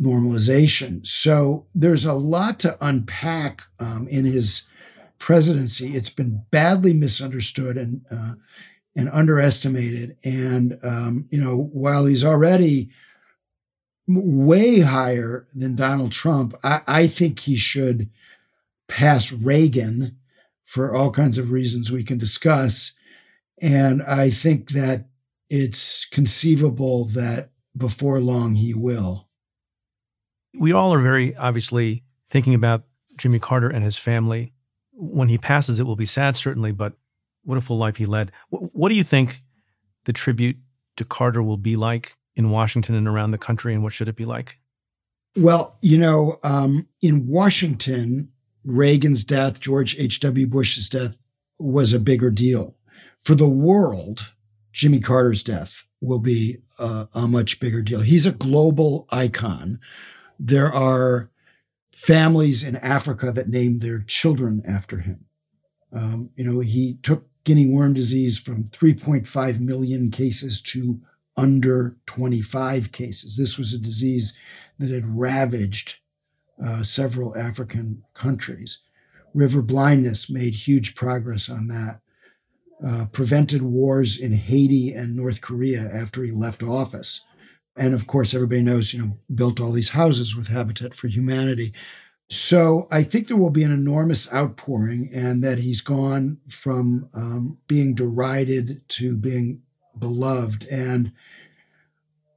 normalization. 0.03 1.07
So 1.07 1.67
there's 1.75 2.05
a 2.05 2.15
lot 2.15 2.59
to 2.61 2.77
unpack 2.81 3.63
um, 3.79 4.09
in 4.09 4.25
his 4.25 4.65
presidency. 5.19 5.95
It's 5.95 6.11
been 6.11 6.45
badly 6.51 6.93
misunderstood 6.93 7.77
and 7.77 8.05
uh, 8.11 8.35
and 8.97 9.09
underestimated. 9.11 10.17
And 10.25 10.79
um, 10.83 11.29
you 11.31 11.41
know, 11.41 11.57
while 11.57 12.07
he's 12.07 12.25
already 12.25 12.91
way 14.09 14.81
higher 14.81 15.47
than 15.55 15.77
Donald 15.77 16.13
Trump, 16.13 16.55
I, 16.65 16.81
I 16.87 17.07
think 17.07 17.41
he 17.41 17.57
should 17.57 18.11
pass 18.89 19.33
Reagan 19.33 20.19
for 20.65 20.95
all 20.95 21.11
kinds 21.11 21.39
of 21.39 21.53
reasons 21.53 21.93
we 21.93 22.05
can 22.05 22.19
discuss. 22.19 22.93
And 23.61 24.03
I 24.03 24.31
think 24.31 24.71
that 24.71 25.07
it's 25.49 26.07
conceivable 26.07 27.05
that 27.07 27.51
before 27.77 28.21
long 28.21 28.55
he 28.55 28.75
will 28.75 29.29
we 30.55 30.73
all 30.73 30.93
are 30.93 31.01
very 31.01 31.35
obviously 31.37 32.05
thinking 32.31 32.55
about 32.55 32.85
Jimmy 33.19 33.39
Carter 33.39 33.69
and 33.69 33.85
his 33.85 33.99
family. 33.99 34.53
When 34.93 35.29
he 35.29 35.39
passes, 35.39 35.81
it 35.81 35.85
will 35.85 35.97
be 35.97 36.07
sad, 36.07 36.37
certainly, 36.37 36.73
but 36.73 36.95
what 37.45 37.59
a 37.59 37.61
full 37.61 37.79
life 37.79 37.97
he 37.97 38.07
led. 38.07 38.33
What, 38.51 38.75
what 38.75 38.89
do 38.89 38.95
you 38.95 39.05
think 39.05 39.43
the 40.05 40.13
tribute 40.13 40.57
to 40.97 41.05
Carter 41.05 41.43
will 41.43 41.57
be 41.57 41.77
like 41.77 42.17
in 42.37 42.51
Washington 42.51 42.95
and 42.95 43.09
around 43.09 43.31
the 43.31 43.39
country, 43.39 43.75
and 43.75 43.83
what 43.83 43.93
should 43.93 44.09
it 44.09 44.17
be 44.17 44.25
like? 44.25 44.59
Well, 45.37 45.79
you 45.81 45.99
know, 45.99 46.39
um, 46.43 46.89
in 47.01 47.27
Washington, 47.27 48.31
Reagan's 48.65 49.25
death, 49.25 49.61
George 49.61 49.99
H.W. 49.99 50.47
Bush's 50.47 50.89
death 50.89 51.19
was 51.59 51.93
a 51.93 52.01
bigger 52.01 52.31
deal. 52.31 52.77
For 53.21 53.35
the 53.35 53.49
world, 53.49 54.33
Jimmy 54.73 55.01
Carter's 55.01 55.43
death 55.43 55.85
will 56.01 56.19
be 56.19 56.59
a, 56.79 57.09
a 57.15 57.29
much 57.29 57.61
bigger 57.61 57.83
deal. 57.83 58.01
He's 58.01 58.27
a 58.27 58.33
global 58.33 59.07
icon 59.13 59.79
there 60.45 60.73
are 60.73 61.31
families 61.93 62.65
in 62.65 62.75
Africa 62.77 63.31
that 63.31 63.49
named 63.49 63.81
their 63.81 64.01
children 64.01 64.61
after 64.67 64.99
him. 64.99 65.27
Um, 65.93 66.31
you 66.35 66.45
know, 66.45 66.59
he 66.61 66.99
took 67.03 67.29
guinea 67.45 67.67
worm 67.67 67.95
disease 67.95 68.41
from 68.41 68.65
3.5 68.65 69.61
million 69.61 70.11
cases 70.11 70.61
to 70.63 71.01
under 71.37 71.97
25 72.07 72.91
cases. 72.91 73.37
This 73.37 73.57
was 73.57 73.73
a 73.73 73.79
disease 73.79 74.37
that 74.81 74.91
had 74.91 75.17
ravaged 75.17 76.01
uh, 76.63 76.83
several 76.83 77.37
African 77.37 78.03
countries. 78.13 78.83
River 79.35 79.63
blindness 79.63 80.29
made 80.29 80.55
huge 80.55 80.97
progress 80.97 81.49
on 81.49 81.69
that. 81.69 82.01
Uh, 82.85 83.07
prevented 83.13 83.63
wars 83.63 84.19
in 84.19 84.33
Haiti 84.33 84.93
and 84.93 85.15
North 85.15 85.41
Korea 85.41 85.89
after 85.95 86.25
he 86.25 86.33
left 86.33 86.65
office. 86.65 87.25
And 87.77 87.95
of 87.95 88.07
course, 88.07 88.35
everybody 88.35 88.63
knows, 88.63 88.93
you 88.93 89.01
know, 89.03 89.19
built 89.35 89.61
all 89.61 89.73
these 89.73 89.91
houses 89.91 90.37
with 90.37 90.49
Habitat 90.49 90.95
for 90.95 91.09
Humanity. 91.09 91.73
So 92.29 92.87
I 92.91 93.03
think 93.03 93.29
there 93.29 93.37
will 93.37 93.51
be 93.51 93.63
an 93.63 93.73
enormous 93.73 94.33
outpouring, 94.33 95.11
and 95.15 95.43
that 95.45 95.59
he's 95.59 95.81
gone 95.83 96.39
from 96.49 97.09
um, 97.15 97.59
being 97.67 97.95
derided 97.95 98.83
to 98.89 99.17
being 99.17 99.63
beloved. 99.99 100.67
And 100.71 101.13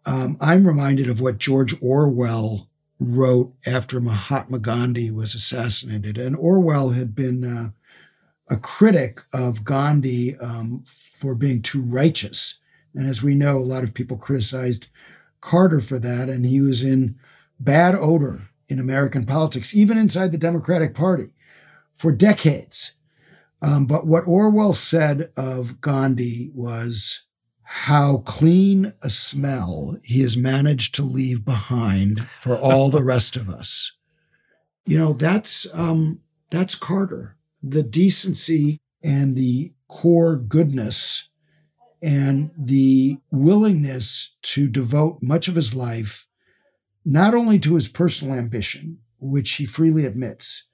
um, 0.06 0.38
I'm 0.42 0.68
reminded 0.68 1.10
of 1.10 1.22
what 1.22 1.38
George 1.38 1.76
Orwell 1.82 2.70
wrote 3.00 3.54
after 3.66 4.00
Mahatma 4.00 4.60
Gandhi 4.60 5.12
was 5.12 5.34
assassinated. 5.34 6.18
And 6.18 6.36
Orwell 6.36 6.90
had 6.90 7.16
been 7.16 7.44
uh, 7.44 7.70
a 8.50 8.58
critic 8.58 9.22
of 9.34 9.64
Gandhi 9.64 10.38
um, 10.38 10.84
for 10.86 11.36
being 11.36 11.62
too 11.62 11.82
righteous. 11.82 12.60
And 12.94 13.08
as 13.08 13.24
we 13.24 13.36
know, 13.36 13.58
a 13.58 13.60
lot 13.60 13.84
of 13.84 13.94
people 13.94 14.18
criticized 14.18 14.88
Carter 15.46 15.80
for 15.80 16.00
that, 16.00 16.28
and 16.28 16.44
he 16.44 16.60
was 16.60 16.84
in 16.84 17.16
bad 17.60 17.94
odor 17.94 18.50
in 18.68 18.80
American 18.80 19.28
politics, 19.28 19.76
even 19.76 19.96
inside 19.96 20.32
the 20.32 20.40
Democratic 20.40 20.96
Party, 20.96 21.30
for 21.94 22.12
decades. 22.12 22.94
Um, 23.62 23.86
but 23.86 24.08
what 24.08 24.26
Orwell 24.26 24.74
said 24.74 25.32
of 25.38 25.82
Gandhi 25.82 26.50
was 26.56 27.26
how 27.62 28.24
clean 28.26 28.94
a 29.04 29.10
smell 29.12 29.98
he 30.04 30.22
has 30.22 30.36
managed 30.36 30.96
to 30.96 31.04
leave 31.04 31.46
behind 31.46 32.26
for 32.28 32.58
all 32.58 32.90
the 32.90 33.04
rest 33.04 33.36
of 33.36 33.48
us. 33.48 33.94
You 34.88 34.98
know, 34.98 35.14
that's 35.14 35.68
um, 35.76 36.22
that's 36.50 36.74
Carter. 36.74 37.38
The 37.62 37.84
decency 37.84 38.80
and 39.04 39.36
the 39.36 39.74
core 39.88 40.38
goodness 40.38 41.30
and 42.06 42.52
the 42.56 43.18
willingness 43.32 44.38
to 44.44 44.68
devote 44.68 45.18
much 45.24 45.48
of 45.48 45.56
his 45.56 45.74
life 45.74 46.28
not 47.04 47.34
only 47.34 47.58
to 47.58 47.74
his 47.74 47.88
personal 47.88 48.36
ambition, 48.36 49.00
which 49.20 49.54
he 49.54 49.66
freely 49.66 50.06
admits, 50.06 50.66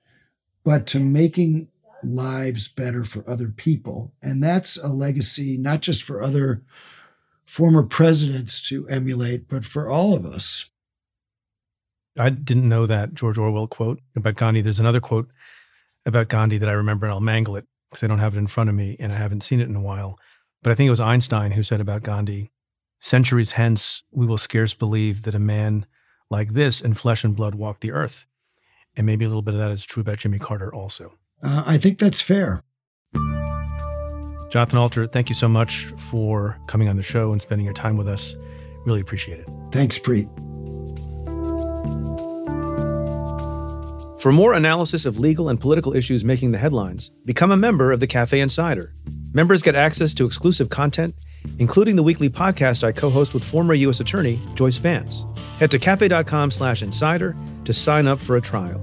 but 0.65 0.85
to 0.85 0.99
making 0.99 1.69
lives 2.03 2.67
better 2.67 3.05
for 3.05 3.29
other 3.29 3.47
people. 3.47 4.11
And 4.21 4.43
that's 4.43 4.75
a 4.75 4.89
legacy, 4.89 5.55
not 5.55 5.79
just 5.79 6.03
for 6.03 6.21
other 6.21 6.63
former 7.45 7.83
presidents 7.83 8.61
to 8.67 8.85
emulate, 8.89 9.47
but 9.47 9.63
for 9.63 9.89
all 9.89 10.13
of 10.13 10.25
us. 10.25 10.69
I 12.19 12.29
didn't 12.29 12.67
know 12.67 12.85
that 12.87 13.13
George 13.13 13.37
Orwell 13.37 13.67
quote 13.67 14.01
about 14.17 14.35
Gandhi. 14.35 14.59
There's 14.59 14.81
another 14.81 14.99
quote 14.99 15.29
about 16.05 16.27
Gandhi 16.27 16.57
that 16.57 16.67
I 16.67 16.73
remember, 16.73 17.05
and 17.05 17.13
I'll 17.13 17.21
mangle 17.21 17.55
it 17.55 17.67
because 17.89 18.03
I 18.03 18.07
don't 18.07 18.19
have 18.19 18.35
it 18.35 18.39
in 18.39 18.47
front 18.47 18.69
of 18.69 18.75
me 18.75 18.97
and 18.99 19.13
I 19.13 19.15
haven't 19.15 19.43
seen 19.43 19.61
it 19.61 19.69
in 19.69 19.75
a 19.77 19.81
while. 19.81 20.19
But 20.63 20.71
I 20.71 20.75
think 20.75 20.87
it 20.87 20.91
was 20.91 20.99
Einstein 20.99 21.51
who 21.51 21.63
said 21.63 21.81
about 21.81 22.03
Gandhi 22.03 22.51
Centuries 23.03 23.53
hence, 23.53 24.03
we 24.11 24.27
will 24.27 24.37
scarce 24.37 24.75
believe 24.75 25.23
that 25.23 25.33
a 25.33 25.39
man 25.39 25.87
like 26.29 26.53
this 26.53 26.81
in 26.81 26.93
flesh 26.93 27.23
and 27.23 27.35
blood 27.35 27.55
walked 27.55 27.81
the 27.81 27.91
earth. 27.91 28.27
And 28.95 29.07
maybe 29.07 29.25
a 29.25 29.27
little 29.27 29.41
bit 29.41 29.55
of 29.55 29.59
that 29.59 29.71
is 29.71 29.83
true 29.83 30.01
about 30.01 30.19
Jimmy 30.19 30.37
Carter 30.37 30.71
also. 30.71 31.17
Uh, 31.41 31.63
I 31.65 31.77
think 31.79 31.97
that's 31.97 32.21
fair. 32.21 32.61
Jonathan 34.51 34.77
Alter, 34.77 35.07
thank 35.07 35.29
you 35.29 35.35
so 35.35 35.49
much 35.49 35.85
for 35.97 36.59
coming 36.67 36.89
on 36.89 36.95
the 36.95 37.01
show 37.01 37.31
and 37.31 37.41
spending 37.41 37.65
your 37.65 37.73
time 37.73 37.97
with 37.97 38.07
us. 38.07 38.35
Really 38.85 39.01
appreciate 39.01 39.39
it. 39.39 39.49
Thanks, 39.71 39.97
Preet. 39.97 40.27
For 44.21 44.31
more 44.31 44.53
analysis 44.53 45.07
of 45.07 45.17
legal 45.17 45.49
and 45.49 45.59
political 45.59 45.95
issues 45.95 46.23
making 46.23 46.51
the 46.51 46.59
headlines, 46.59 47.09
become 47.25 47.49
a 47.49 47.57
member 47.57 47.91
of 47.91 47.99
the 47.99 48.05
Cafe 48.05 48.39
Insider. 48.39 48.93
Members 49.33 49.61
get 49.61 49.75
access 49.75 50.13
to 50.15 50.25
exclusive 50.25 50.69
content, 50.69 51.15
including 51.57 51.95
the 51.95 52.03
weekly 52.03 52.29
podcast 52.29 52.83
I 52.83 52.91
co-host 52.91 53.33
with 53.33 53.43
former 53.43 53.73
U.S. 53.73 53.99
Attorney 53.99 54.41
Joyce 54.55 54.77
Vance. 54.77 55.25
Head 55.57 55.71
to 55.71 55.79
cafe.com 55.79 56.51
slash 56.51 56.83
insider 56.83 57.35
to 57.65 57.73
sign 57.73 58.07
up 58.07 58.19
for 58.19 58.35
a 58.35 58.41
trial. 58.41 58.81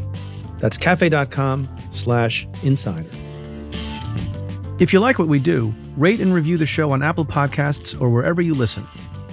That's 0.58 0.78
cafe.com 0.78 1.68
slash 1.90 2.46
insider. 2.62 3.10
If 4.78 4.92
you 4.92 5.00
like 5.00 5.18
what 5.18 5.28
we 5.28 5.38
do, 5.38 5.74
rate 5.96 6.20
and 6.20 6.32
review 6.32 6.56
the 6.56 6.66
show 6.66 6.92
on 6.92 7.02
Apple 7.02 7.24
Podcasts 7.24 8.00
or 8.00 8.10
wherever 8.10 8.40
you 8.40 8.54
listen. 8.54 8.86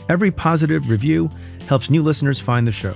Every 0.10 0.32
positive 0.32 0.90
review 0.90 1.30
helps 1.68 1.90
new 1.90 2.04
listeners 2.04 2.40
find 2.40 2.68
the 2.68 2.72
show. 2.72 2.96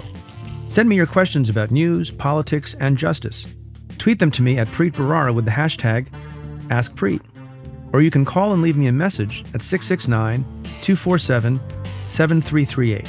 Send 0.67 0.89
me 0.89 0.95
your 0.95 1.05
questions 1.05 1.49
about 1.49 1.71
news, 1.71 2.11
politics, 2.11 2.73
and 2.75 2.97
justice. 2.97 3.55
Tweet 3.97 4.19
them 4.19 4.31
to 4.31 4.41
me 4.41 4.57
at 4.59 4.67
Preet 4.67 4.93
Bharara 4.93 5.33
with 5.33 5.45
the 5.45 5.51
hashtag 5.51 6.07
AskPreet. 6.67 7.21
Or 7.93 8.01
you 8.01 8.11
can 8.11 8.25
call 8.25 8.53
and 8.53 8.61
leave 8.61 8.77
me 8.77 8.87
a 8.87 8.91
message 8.91 9.41
at 9.53 9.61
669 9.61 10.43
247 10.81 11.59
7338. 12.07 13.05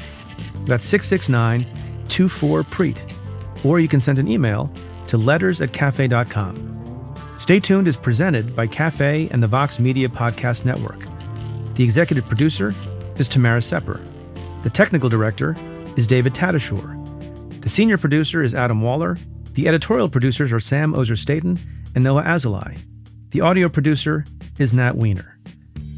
That's 0.66 0.84
669 0.84 1.66
24 2.08 2.62
Preet. 2.64 3.64
Or 3.64 3.80
you 3.80 3.88
can 3.88 4.00
send 4.00 4.18
an 4.18 4.28
email 4.28 4.72
to 5.06 5.18
letters 5.18 5.60
at 5.60 5.72
cafe.com. 5.72 6.66
Stay 7.38 7.58
Tuned 7.58 7.88
is 7.88 7.96
presented 7.96 8.54
by 8.54 8.66
Cafe 8.66 9.28
and 9.30 9.42
the 9.42 9.46
Vox 9.46 9.78
Media 9.78 10.08
Podcast 10.08 10.64
Network. 10.64 11.00
The 11.74 11.84
executive 11.84 12.26
producer 12.26 12.74
is 13.16 13.28
Tamara 13.28 13.62
Sepper. 13.62 14.00
The 14.62 14.70
technical 14.70 15.08
director 15.08 15.56
is 15.96 16.06
David 16.06 16.34
Tatasciore. 16.34 16.96
The 17.62 17.68
senior 17.68 17.96
producer 17.96 18.42
is 18.42 18.54
Adam 18.54 18.82
Waller. 18.82 19.16
The 19.54 19.68
editorial 19.68 20.08
producers 20.08 20.52
are 20.52 20.60
Sam 20.60 20.94
Ozer 20.94 21.16
Staten 21.16 21.58
and 21.94 22.04
Noah 22.04 22.22
Azulai. 22.24 22.78
The 23.30 23.42
audio 23.42 23.68
producer 23.68 24.24
is 24.58 24.72
Nat 24.72 24.96
Weiner. 24.96 25.38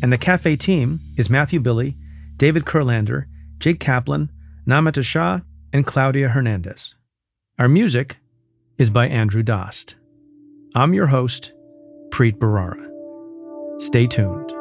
And 0.03 0.13
the 0.13 0.19
cafe 0.19 0.55
team 0.55 1.01
is 1.17 1.31
Matthew 1.31 1.61
Billy, 1.61 1.97
David 2.37 2.67
Kurlander, 2.67 3.25
Jake 3.59 3.81
Kaplan, 3.81 4.31
Namita 4.67 5.03
Shah, 5.03 5.41
and 5.73 5.87
Claudia 5.87 6.29
Hernandez. 6.29 6.95
Our 7.59 7.69
music 7.69 8.19
is 8.77 8.91
by 8.91 9.09
Andrew 9.09 9.43
Dost. 9.43 9.97
I'm 10.75 10.93
your 10.93 11.07
host, 11.07 11.55
Preet 12.11 12.37
Bharara. 12.37 12.91
Stay 13.81 14.07
tuned. 14.07 14.52